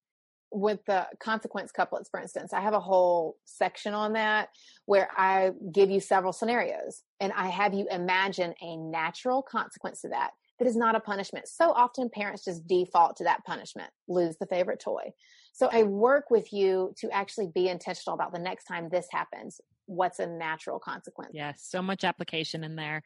with 0.54 0.78
the 0.86 1.06
consequence 1.18 1.72
couplets, 1.72 2.08
for 2.08 2.20
instance, 2.20 2.52
I 2.52 2.60
have 2.60 2.74
a 2.74 2.80
whole 2.80 3.36
section 3.44 3.92
on 3.92 4.12
that 4.12 4.50
where 4.86 5.08
I 5.16 5.50
give 5.72 5.90
you 5.90 6.00
several 6.00 6.32
scenarios 6.32 7.02
and 7.20 7.32
I 7.32 7.48
have 7.48 7.74
you 7.74 7.86
imagine 7.90 8.54
a 8.62 8.76
natural 8.76 9.42
consequence 9.42 10.00
to 10.02 10.08
that 10.08 10.30
that 10.60 10.68
is 10.68 10.76
not 10.76 10.94
a 10.94 11.00
punishment. 11.00 11.48
So 11.48 11.72
often 11.72 12.08
parents 12.08 12.44
just 12.44 12.66
default 12.68 13.16
to 13.16 13.24
that 13.24 13.44
punishment, 13.44 13.90
lose 14.06 14.36
the 14.38 14.46
favorite 14.46 14.80
toy. 14.80 15.12
So 15.52 15.68
I 15.72 15.82
work 15.82 16.30
with 16.30 16.52
you 16.52 16.94
to 16.98 17.10
actually 17.10 17.48
be 17.52 17.68
intentional 17.68 18.14
about 18.14 18.32
the 18.32 18.38
next 18.38 18.64
time 18.64 18.88
this 18.88 19.06
happens, 19.10 19.60
what's 19.86 20.20
a 20.20 20.26
natural 20.26 20.78
consequence. 20.78 21.32
Yes, 21.34 21.66
so 21.68 21.82
much 21.82 22.04
application 22.04 22.62
in 22.62 22.76
there. 22.76 23.02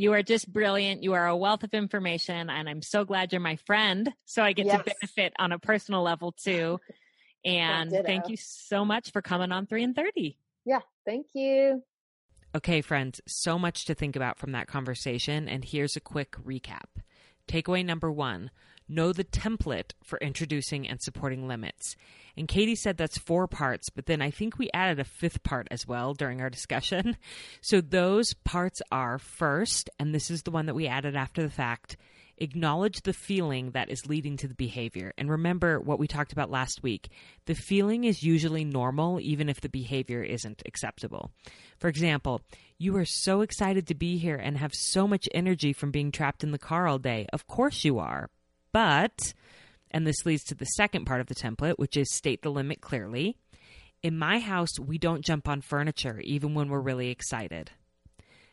You 0.00 0.14
are 0.14 0.22
just 0.22 0.50
brilliant. 0.50 1.02
You 1.02 1.12
are 1.12 1.26
a 1.26 1.36
wealth 1.36 1.62
of 1.62 1.74
information, 1.74 2.48
and 2.48 2.70
I'm 2.70 2.80
so 2.80 3.04
glad 3.04 3.32
you're 3.34 3.40
my 3.42 3.56
friend. 3.56 4.10
So 4.24 4.42
I 4.42 4.54
get 4.54 4.64
yes. 4.64 4.78
to 4.78 4.84
benefit 4.84 5.34
on 5.38 5.52
a 5.52 5.58
personal 5.58 6.02
level 6.02 6.32
too. 6.32 6.80
And 7.42 7.90
thank 7.90 8.28
you 8.28 8.36
so 8.36 8.84
much 8.84 9.12
for 9.12 9.22
coming 9.22 9.50
on 9.50 9.64
3 9.64 9.82
in 9.82 9.94
30. 9.94 10.36
Yeah, 10.66 10.80
thank 11.06 11.28
you. 11.32 11.82
Okay, 12.54 12.82
friends, 12.82 13.22
so 13.26 13.58
much 13.58 13.86
to 13.86 13.94
think 13.94 14.14
about 14.14 14.38
from 14.38 14.52
that 14.52 14.66
conversation, 14.66 15.48
and 15.48 15.64
here's 15.64 15.96
a 15.96 16.00
quick 16.00 16.32
recap. 16.32 17.00
Takeaway 17.48 17.82
number 17.82 18.12
one 18.12 18.50
know 18.90 19.14
the 19.14 19.24
template 19.24 19.92
for 20.04 20.18
introducing 20.18 20.86
and 20.86 21.00
supporting 21.00 21.48
limits. 21.48 21.96
And 22.40 22.48
Katie 22.48 22.74
said 22.74 22.96
that's 22.96 23.18
four 23.18 23.46
parts, 23.46 23.90
but 23.90 24.06
then 24.06 24.20
I 24.20 24.30
think 24.30 24.58
we 24.58 24.70
added 24.74 24.98
a 24.98 25.04
fifth 25.04 25.42
part 25.42 25.68
as 25.70 25.86
well 25.86 26.14
during 26.14 26.40
our 26.40 26.50
discussion. 26.50 27.16
So 27.62 27.80
those 27.80 28.34
parts 28.44 28.80
are 28.90 29.18
first, 29.18 29.90
and 29.98 30.14
this 30.14 30.30
is 30.30 30.42
the 30.42 30.50
one 30.50 30.66
that 30.66 30.74
we 30.74 30.86
added 30.86 31.14
after 31.14 31.42
the 31.42 31.50
fact 31.50 31.96
Acknowledge 32.42 33.02
the 33.02 33.12
feeling 33.12 33.72
that 33.72 33.90
is 33.90 34.08
leading 34.08 34.38
to 34.38 34.48
the 34.48 34.54
behavior. 34.54 35.12
And 35.18 35.30
remember 35.30 35.78
what 35.78 35.98
we 35.98 36.08
talked 36.08 36.32
about 36.32 36.50
last 36.50 36.82
week. 36.82 37.10
The 37.44 37.54
feeling 37.54 38.04
is 38.04 38.22
usually 38.22 38.64
normal, 38.64 39.20
even 39.20 39.50
if 39.50 39.60
the 39.60 39.68
behavior 39.68 40.22
isn't 40.22 40.62
acceptable. 40.64 41.30
For 41.78 41.88
example, 41.88 42.40
you 42.78 42.96
are 42.96 43.04
so 43.04 43.42
excited 43.42 43.86
to 43.88 43.94
be 43.94 44.16
here 44.16 44.36
and 44.36 44.56
have 44.56 44.72
so 44.74 45.06
much 45.06 45.28
energy 45.34 45.74
from 45.74 45.90
being 45.90 46.10
trapped 46.10 46.42
in 46.42 46.50
the 46.50 46.58
car 46.58 46.86
all 46.86 46.98
day. 46.98 47.26
Of 47.30 47.46
course 47.46 47.84
you 47.84 47.98
are. 47.98 48.30
But, 48.72 49.34
and 49.90 50.06
this 50.06 50.24
leads 50.24 50.44
to 50.44 50.54
the 50.54 50.64
second 50.64 51.04
part 51.04 51.20
of 51.20 51.26
the 51.26 51.34
template, 51.34 51.78
which 51.78 51.96
is 51.96 52.14
state 52.14 52.42
the 52.42 52.50
limit 52.50 52.80
clearly. 52.80 53.36
In 54.02 54.16
my 54.16 54.38
house, 54.38 54.78
we 54.78 54.98
don't 54.98 55.24
jump 55.24 55.48
on 55.48 55.60
furniture, 55.60 56.20
even 56.24 56.54
when 56.54 56.68
we're 56.68 56.80
really 56.80 57.10
excited. 57.10 57.70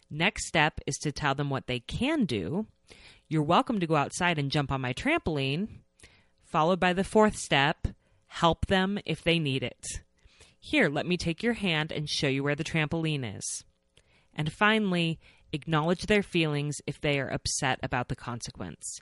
Next 0.09 0.47
step 0.47 0.79
is 0.85 0.97
to 0.97 1.11
tell 1.11 1.35
them 1.35 1.49
what 1.49 1.67
they 1.67 1.79
can 1.79 2.25
do 2.25 2.67
You're 3.29 3.43
welcome 3.43 3.81
to 3.81 3.87
go 3.87 3.95
outside 3.97 4.39
and 4.39 4.49
jump 4.49 4.71
on 4.71 4.79
my 4.79 4.93
trampoline. 4.93 5.67
Followed 6.45 6.79
by 6.79 6.93
the 6.93 7.03
fourth 7.03 7.35
step 7.35 7.87
help 8.27 8.67
them 8.67 8.99
if 9.05 9.23
they 9.23 9.39
need 9.39 9.63
it. 9.63 9.85
Here, 10.59 10.89
let 10.89 11.05
me 11.05 11.17
take 11.17 11.43
your 11.43 11.53
hand 11.53 11.91
and 11.91 12.09
show 12.09 12.27
you 12.27 12.43
where 12.43 12.55
the 12.55 12.63
trampoline 12.63 13.37
is. 13.37 13.63
And 14.33 14.51
finally, 14.51 15.19
acknowledge 15.51 16.05
their 16.05 16.23
feelings 16.23 16.75
if 16.85 16.99
they 17.01 17.19
are 17.19 17.29
upset 17.29 17.79
about 17.81 18.09
the 18.09 18.15
consequence. 18.15 18.99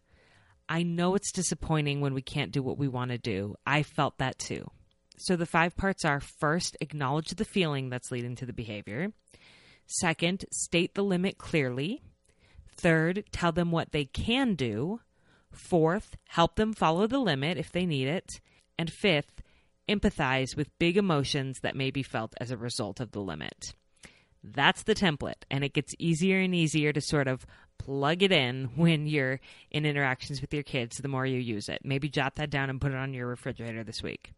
I 0.67 0.84
know 0.84 1.15
it's 1.15 1.32
disappointing 1.32 2.01
when 2.01 2.13
we 2.13 2.21
can't 2.21 2.51
do 2.51 2.63
what 2.63 2.78
we 2.78 2.88
want 2.88 3.12
to 3.12 3.17
do. 3.17 3.56
I 3.65 3.84
felt 3.84 4.17
that 4.17 4.39
too. 4.39 4.69
So 5.17 5.36
the 5.36 5.45
five 5.45 5.78
parts 5.78 6.04
are 6.04 6.19
first, 6.19 6.75
acknowledge 6.82 7.30
the 7.30 7.45
feeling 7.45 7.89
that's 7.89 8.12
leading 8.12 8.36
to 8.38 8.45
the 8.45 8.54
behavior. 8.54 9.13
Second, 9.86 10.45
state 10.51 10.95
the 10.95 11.04
limit 11.04 11.38
clearly. 11.38 12.01
Third, 12.75 13.23
tell 13.32 13.51
them 13.51 13.71
what 13.71 13.91
they 13.91 14.06
can 14.06 14.56
do. 14.56 14.99
Fourth, 15.51 16.17
help 16.28 16.56
them 16.56 16.73
follow 16.73 17.08
the 17.08 17.19
limit 17.19 17.58
if 17.58 17.71
they 17.71 17.86
need 17.86 18.08
it. 18.08 18.41
And 18.78 18.91
fifth, 18.91 19.41
empathize 19.88 20.58
with 20.58 20.78
big 20.80 20.97
emotions 20.97 21.60
that 21.62 21.75
may 21.75 21.91
be 21.91 22.04
felt 22.04 22.34
as 22.41 22.51
a 22.51 22.58
result 22.58 22.99
of 22.99 23.12
the 23.12 23.21
limit. 23.21 23.73
That's 24.53 24.84
the 24.84 24.93
template, 24.93 25.43
and 25.49 25.63
it 25.63 25.73
gets 25.73 25.95
easier 25.97 26.39
and 26.39 26.53
easier 26.53 26.93
to 26.93 27.01
sort 27.01 27.27
of 27.27 27.45
plug 27.79 28.21
it 28.21 28.31
in 28.31 28.69
when 28.75 29.08
you're 29.08 29.39
in 29.71 29.86
interactions 29.86 30.39
with 30.39 30.53
your 30.53 30.63
kids 30.63 30.97
the 30.97 31.08
more 31.08 31.25
you 31.25 31.39
use 31.39 31.67
it. 31.67 31.81
Maybe 31.84 32.10
jot 32.10 32.36
that 32.36 32.51
down 32.51 32.69
and 32.69 32.79
put 32.79 32.91
it 32.91 32.97
on 32.97 33.13
your 33.13 33.27
refrigerator 33.27 33.84
this 33.84 34.03
week. 34.03 34.34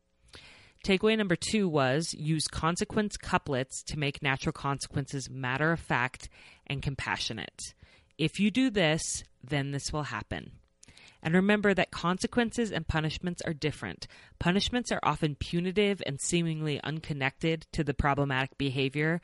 Takeaway 0.85 1.17
number 1.17 1.35
two 1.35 1.67
was 1.67 2.13
use 2.13 2.47
consequence 2.47 3.17
couplets 3.17 3.83
to 3.83 3.99
make 3.99 4.23
natural 4.23 4.53
consequences 4.53 5.29
matter 5.29 5.71
of 5.73 5.79
fact 5.79 6.29
and 6.67 6.81
compassionate. 6.81 7.59
If 8.17 8.39
you 8.39 8.49
do 8.49 8.69
this, 8.69 9.01
then 9.43 9.71
this 9.71 9.91
will 9.91 10.03
happen. 10.03 10.51
And 11.21 11.33
remember 11.33 11.73
that 11.73 11.91
consequences 11.91 12.71
and 12.71 12.87
punishments 12.87 13.41
are 13.41 13.53
different. 13.53 14.07
Punishments 14.39 14.91
are 14.91 14.99
often 15.03 15.35
punitive 15.35 16.01
and 16.05 16.21
seemingly 16.21 16.79
unconnected 16.83 17.65
to 17.73 17.83
the 17.83 17.93
problematic 17.93 18.57
behavior, 18.57 19.19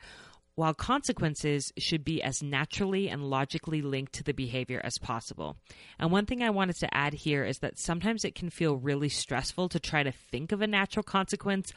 while 0.54 0.74
consequences 0.74 1.72
should 1.78 2.04
be 2.04 2.22
as 2.22 2.42
naturally 2.42 3.08
and 3.08 3.24
logically 3.24 3.82
linked 3.82 4.12
to 4.12 4.22
the 4.22 4.32
behavior 4.32 4.80
as 4.84 4.98
possible. 4.98 5.56
And 5.98 6.12
one 6.12 6.26
thing 6.26 6.42
I 6.42 6.50
wanted 6.50 6.76
to 6.76 6.94
add 6.94 7.14
here 7.14 7.44
is 7.44 7.58
that 7.58 7.78
sometimes 7.78 8.24
it 8.24 8.34
can 8.34 8.50
feel 8.50 8.76
really 8.76 9.08
stressful 9.08 9.68
to 9.70 9.80
try 9.80 10.02
to 10.02 10.12
think 10.12 10.52
of 10.52 10.60
a 10.60 10.66
natural 10.66 11.02
consequence 11.02 11.72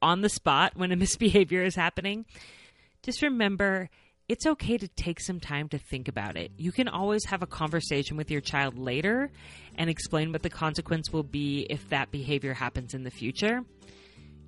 on 0.00 0.22
the 0.22 0.28
spot 0.28 0.72
when 0.76 0.92
a 0.92 0.96
misbehavior 1.02 1.62
is 1.62 1.74
happening. 1.74 2.24
Just 3.02 3.22
remember 3.22 3.90
it's 4.28 4.46
okay 4.46 4.78
to 4.78 4.88
take 4.88 5.20
some 5.20 5.40
time 5.40 5.68
to 5.68 5.78
think 5.78 6.08
about 6.08 6.36
it. 6.36 6.52
You 6.56 6.72
can 6.72 6.88
always 6.88 7.26
have 7.26 7.42
a 7.42 7.46
conversation 7.46 8.16
with 8.16 8.30
your 8.30 8.40
child 8.40 8.78
later 8.78 9.30
and 9.76 9.90
explain 9.90 10.32
what 10.32 10.42
the 10.42 10.48
consequence 10.48 11.12
will 11.12 11.24
be 11.24 11.66
if 11.68 11.88
that 11.90 12.10
behavior 12.10 12.54
happens 12.54 12.94
in 12.94 13.02
the 13.02 13.10
future. 13.10 13.64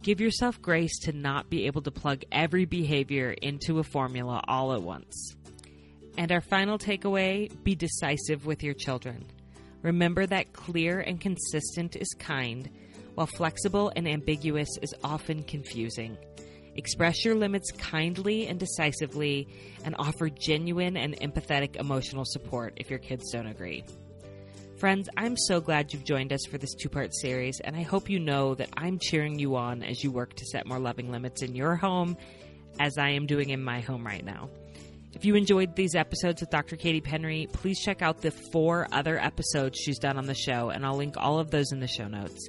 Give 0.05 0.21
yourself 0.21 0.61
grace 0.61 0.99
to 1.05 1.12
not 1.12 1.49
be 1.49 1.64
able 1.64 1.81
to 1.81 1.90
plug 1.90 2.25
every 2.31 2.67
behavior 2.67 3.31
into 3.31 3.79
a 3.79 3.83
formula 3.83 4.43
all 4.47 4.75
at 4.75 4.83
once. 4.83 5.35
And 6.19 6.31
our 6.31 6.43
final 6.43 6.77
takeaway 6.77 7.51
be 7.64 7.75
decisive 7.75 8.45
with 8.45 8.62
your 8.62 8.75
children. 8.75 9.25
Remember 9.81 10.27
that 10.27 10.53
clear 10.53 11.01
and 11.01 11.19
consistent 11.19 11.97
is 11.97 12.14
kind, 12.19 12.69
while 13.14 13.27
flexible 13.27 13.90
and 13.97 14.07
ambiguous 14.07 14.69
is 14.83 14.95
often 15.03 15.43
confusing. 15.43 16.19
Express 16.77 17.25
your 17.25 17.35
limits 17.35 17.71
kindly 17.73 18.47
and 18.47 18.61
decisively, 18.61 19.49
and 19.87 19.97
offer 19.99 20.29
genuine 20.29 20.99
and 20.99 21.19
empathetic 21.21 21.77
emotional 21.77 22.27
support 22.27 22.75
if 22.77 22.90
your 22.90 22.99
kids 22.99 23.33
don't 23.33 23.47
agree. 23.47 23.83
Friends, 24.79 25.09
I'm 25.17 25.37
so 25.37 25.61
glad 25.61 25.93
you've 25.93 26.05
joined 26.05 26.33
us 26.33 26.45
for 26.47 26.59
this 26.59 26.75
two 26.75 26.89
part 26.89 27.15
series, 27.15 27.61
and 27.61 27.77
I 27.77 27.83
hope 27.83 28.11
you 28.11 28.19
know 28.19 28.57
that 28.57 28.71
I'm 28.77 28.99
cheering 28.99 29.39
you 29.39 29.55
on 29.55 29.85
as 29.85 30.03
you 30.03 30.11
work 30.11 30.35
to 30.35 30.45
set 30.47 30.67
more 30.67 30.81
loving 30.81 31.13
limits 31.13 31.43
in 31.43 31.55
your 31.55 31.77
home, 31.77 32.17
as 32.81 32.99
I 32.99 33.11
am 33.11 33.27
doing 33.27 33.51
in 33.51 33.63
my 33.63 33.81
home 33.81 34.05
right 34.05 34.25
now. 34.25 34.51
If 35.13 35.25
you 35.25 35.37
enjoyed 35.37 35.77
these 35.77 35.95
episodes 35.95 36.41
with 36.41 36.51
Dr. 36.51 36.75
Katie 36.75 37.01
Penry, 37.01 37.51
please 37.53 37.81
check 37.81 38.03
out 38.03 38.21
the 38.21 38.33
four 38.33 38.89
other 38.91 39.17
episodes 39.17 39.79
she's 39.79 40.01
done 40.01 40.19
on 40.19 40.27
the 40.27 40.35
show, 40.35 40.71
and 40.71 40.85
I'll 40.85 40.97
link 40.97 41.15
all 41.17 41.39
of 41.39 41.53
those 41.53 41.71
in 41.71 41.79
the 41.79 41.87
show 41.87 42.09
notes. 42.09 42.49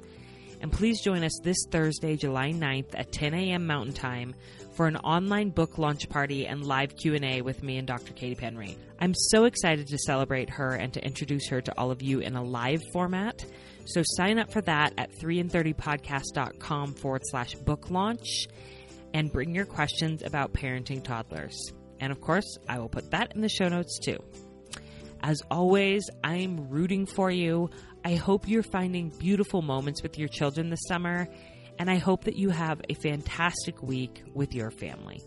And 0.60 0.72
please 0.72 1.00
join 1.00 1.22
us 1.22 1.38
this 1.44 1.64
Thursday, 1.70 2.16
July 2.16 2.50
9th 2.50 2.98
at 2.98 3.12
10 3.12 3.34
a.m. 3.34 3.68
Mountain 3.68 3.94
Time 3.94 4.34
for 4.76 4.86
an 4.86 4.96
online 4.98 5.48
book 5.48 5.78
launch 5.78 6.06
party 6.10 6.46
and 6.46 6.62
live 6.62 6.94
Q&A 6.96 7.40
with 7.40 7.62
me 7.62 7.78
and 7.78 7.86
Dr. 7.86 8.12
Katie 8.12 8.34
Penry. 8.36 8.76
I'm 9.00 9.14
so 9.14 9.44
excited 9.44 9.86
to 9.88 9.98
celebrate 9.98 10.50
her 10.50 10.74
and 10.74 10.92
to 10.92 11.02
introduce 11.02 11.48
her 11.48 11.62
to 11.62 11.72
all 11.78 11.90
of 11.90 12.02
you 12.02 12.20
in 12.20 12.36
a 12.36 12.42
live 12.44 12.82
format. 12.92 13.42
So 13.86 14.02
sign 14.04 14.38
up 14.38 14.52
for 14.52 14.60
that 14.62 14.92
at 14.98 15.12
3and30podcast.com 15.12 16.94
forward 16.94 17.22
slash 17.24 17.54
book 17.54 17.90
launch 17.90 18.46
and 19.14 19.32
bring 19.32 19.54
your 19.54 19.64
questions 19.64 20.22
about 20.22 20.52
parenting 20.52 21.02
toddlers. 21.02 21.72
And 21.98 22.12
of 22.12 22.20
course, 22.20 22.58
I 22.68 22.78
will 22.78 22.90
put 22.90 23.10
that 23.12 23.34
in 23.34 23.40
the 23.40 23.48
show 23.48 23.68
notes 23.68 23.98
too. 23.98 24.18
As 25.22 25.40
always, 25.50 26.10
I'm 26.22 26.68
rooting 26.68 27.06
for 27.06 27.30
you. 27.30 27.70
I 28.04 28.16
hope 28.16 28.46
you're 28.46 28.62
finding 28.62 29.08
beautiful 29.08 29.62
moments 29.62 30.02
with 30.02 30.18
your 30.18 30.28
children 30.28 30.68
this 30.68 30.84
summer, 30.86 31.28
and 31.78 31.90
I 31.90 31.96
hope 31.96 32.24
that 32.24 32.36
you 32.36 32.50
have 32.50 32.80
a 32.88 32.94
fantastic 32.94 33.82
week 33.82 34.22
with 34.34 34.54
your 34.54 34.70
family. 34.70 35.22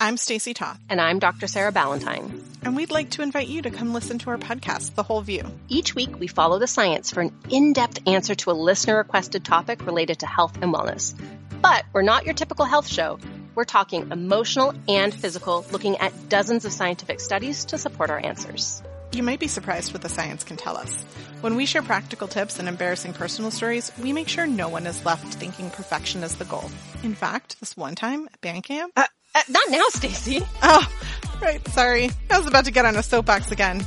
I'm 0.00 0.18
Stacy 0.18 0.52
Toth. 0.52 0.78
And 0.90 1.00
I'm 1.00 1.18
Dr. 1.18 1.46
Sarah 1.46 1.72
Ballantyne. 1.72 2.42
And 2.62 2.76
we'd 2.76 2.90
like 2.90 3.10
to 3.10 3.22
invite 3.22 3.48
you 3.48 3.62
to 3.62 3.70
come 3.70 3.94
listen 3.94 4.18
to 4.18 4.30
our 4.30 4.36
podcast, 4.36 4.94
The 4.96 5.02
Whole 5.02 5.22
View. 5.22 5.44
Each 5.68 5.94
week, 5.94 6.18
we 6.18 6.26
follow 6.26 6.58
the 6.58 6.66
science 6.66 7.10
for 7.10 7.22
an 7.22 7.32
in 7.48 7.72
depth 7.72 8.06
answer 8.06 8.34
to 8.34 8.50
a 8.50 8.52
listener 8.52 8.98
requested 8.98 9.44
topic 9.46 9.86
related 9.86 10.18
to 10.18 10.26
health 10.26 10.58
and 10.60 10.74
wellness. 10.74 11.14
But 11.62 11.86
we're 11.94 12.02
not 12.02 12.26
your 12.26 12.34
typical 12.34 12.66
health 12.66 12.86
show. 12.86 13.18
We're 13.54 13.64
talking 13.64 14.10
emotional 14.10 14.74
and 14.88 15.14
physical, 15.14 15.64
looking 15.70 15.96
at 15.96 16.28
dozens 16.28 16.66
of 16.66 16.72
scientific 16.72 17.20
studies 17.20 17.64
to 17.66 17.78
support 17.78 18.10
our 18.10 18.18
answers. 18.18 18.82
You 19.14 19.22
might 19.22 19.38
be 19.38 19.46
surprised 19.46 19.92
what 19.92 20.02
the 20.02 20.08
science 20.08 20.42
can 20.42 20.56
tell 20.56 20.76
us. 20.76 21.04
When 21.40 21.54
we 21.54 21.66
share 21.66 21.82
practical 21.82 22.26
tips 22.26 22.58
and 22.58 22.66
embarrassing 22.66 23.12
personal 23.12 23.52
stories, 23.52 23.92
we 24.02 24.12
make 24.12 24.26
sure 24.26 24.44
no 24.44 24.68
one 24.68 24.88
is 24.88 25.04
left 25.06 25.34
thinking 25.34 25.70
perfection 25.70 26.24
is 26.24 26.34
the 26.34 26.44
goal. 26.46 26.68
In 27.04 27.14
fact, 27.14 27.60
this 27.60 27.76
one 27.76 27.94
time 27.94 28.26
at 28.32 28.40
band 28.40 28.64
camp, 28.64 28.92
uh, 28.96 29.04
uh, 29.36 29.42
not 29.48 29.70
now, 29.70 29.84
Stacy. 29.90 30.40
Oh, 30.64 30.92
right. 31.40 31.64
Sorry, 31.68 32.10
I 32.28 32.38
was 32.38 32.48
about 32.48 32.64
to 32.64 32.72
get 32.72 32.86
on 32.86 32.96
a 32.96 33.04
soapbox 33.04 33.52
again. 33.52 33.86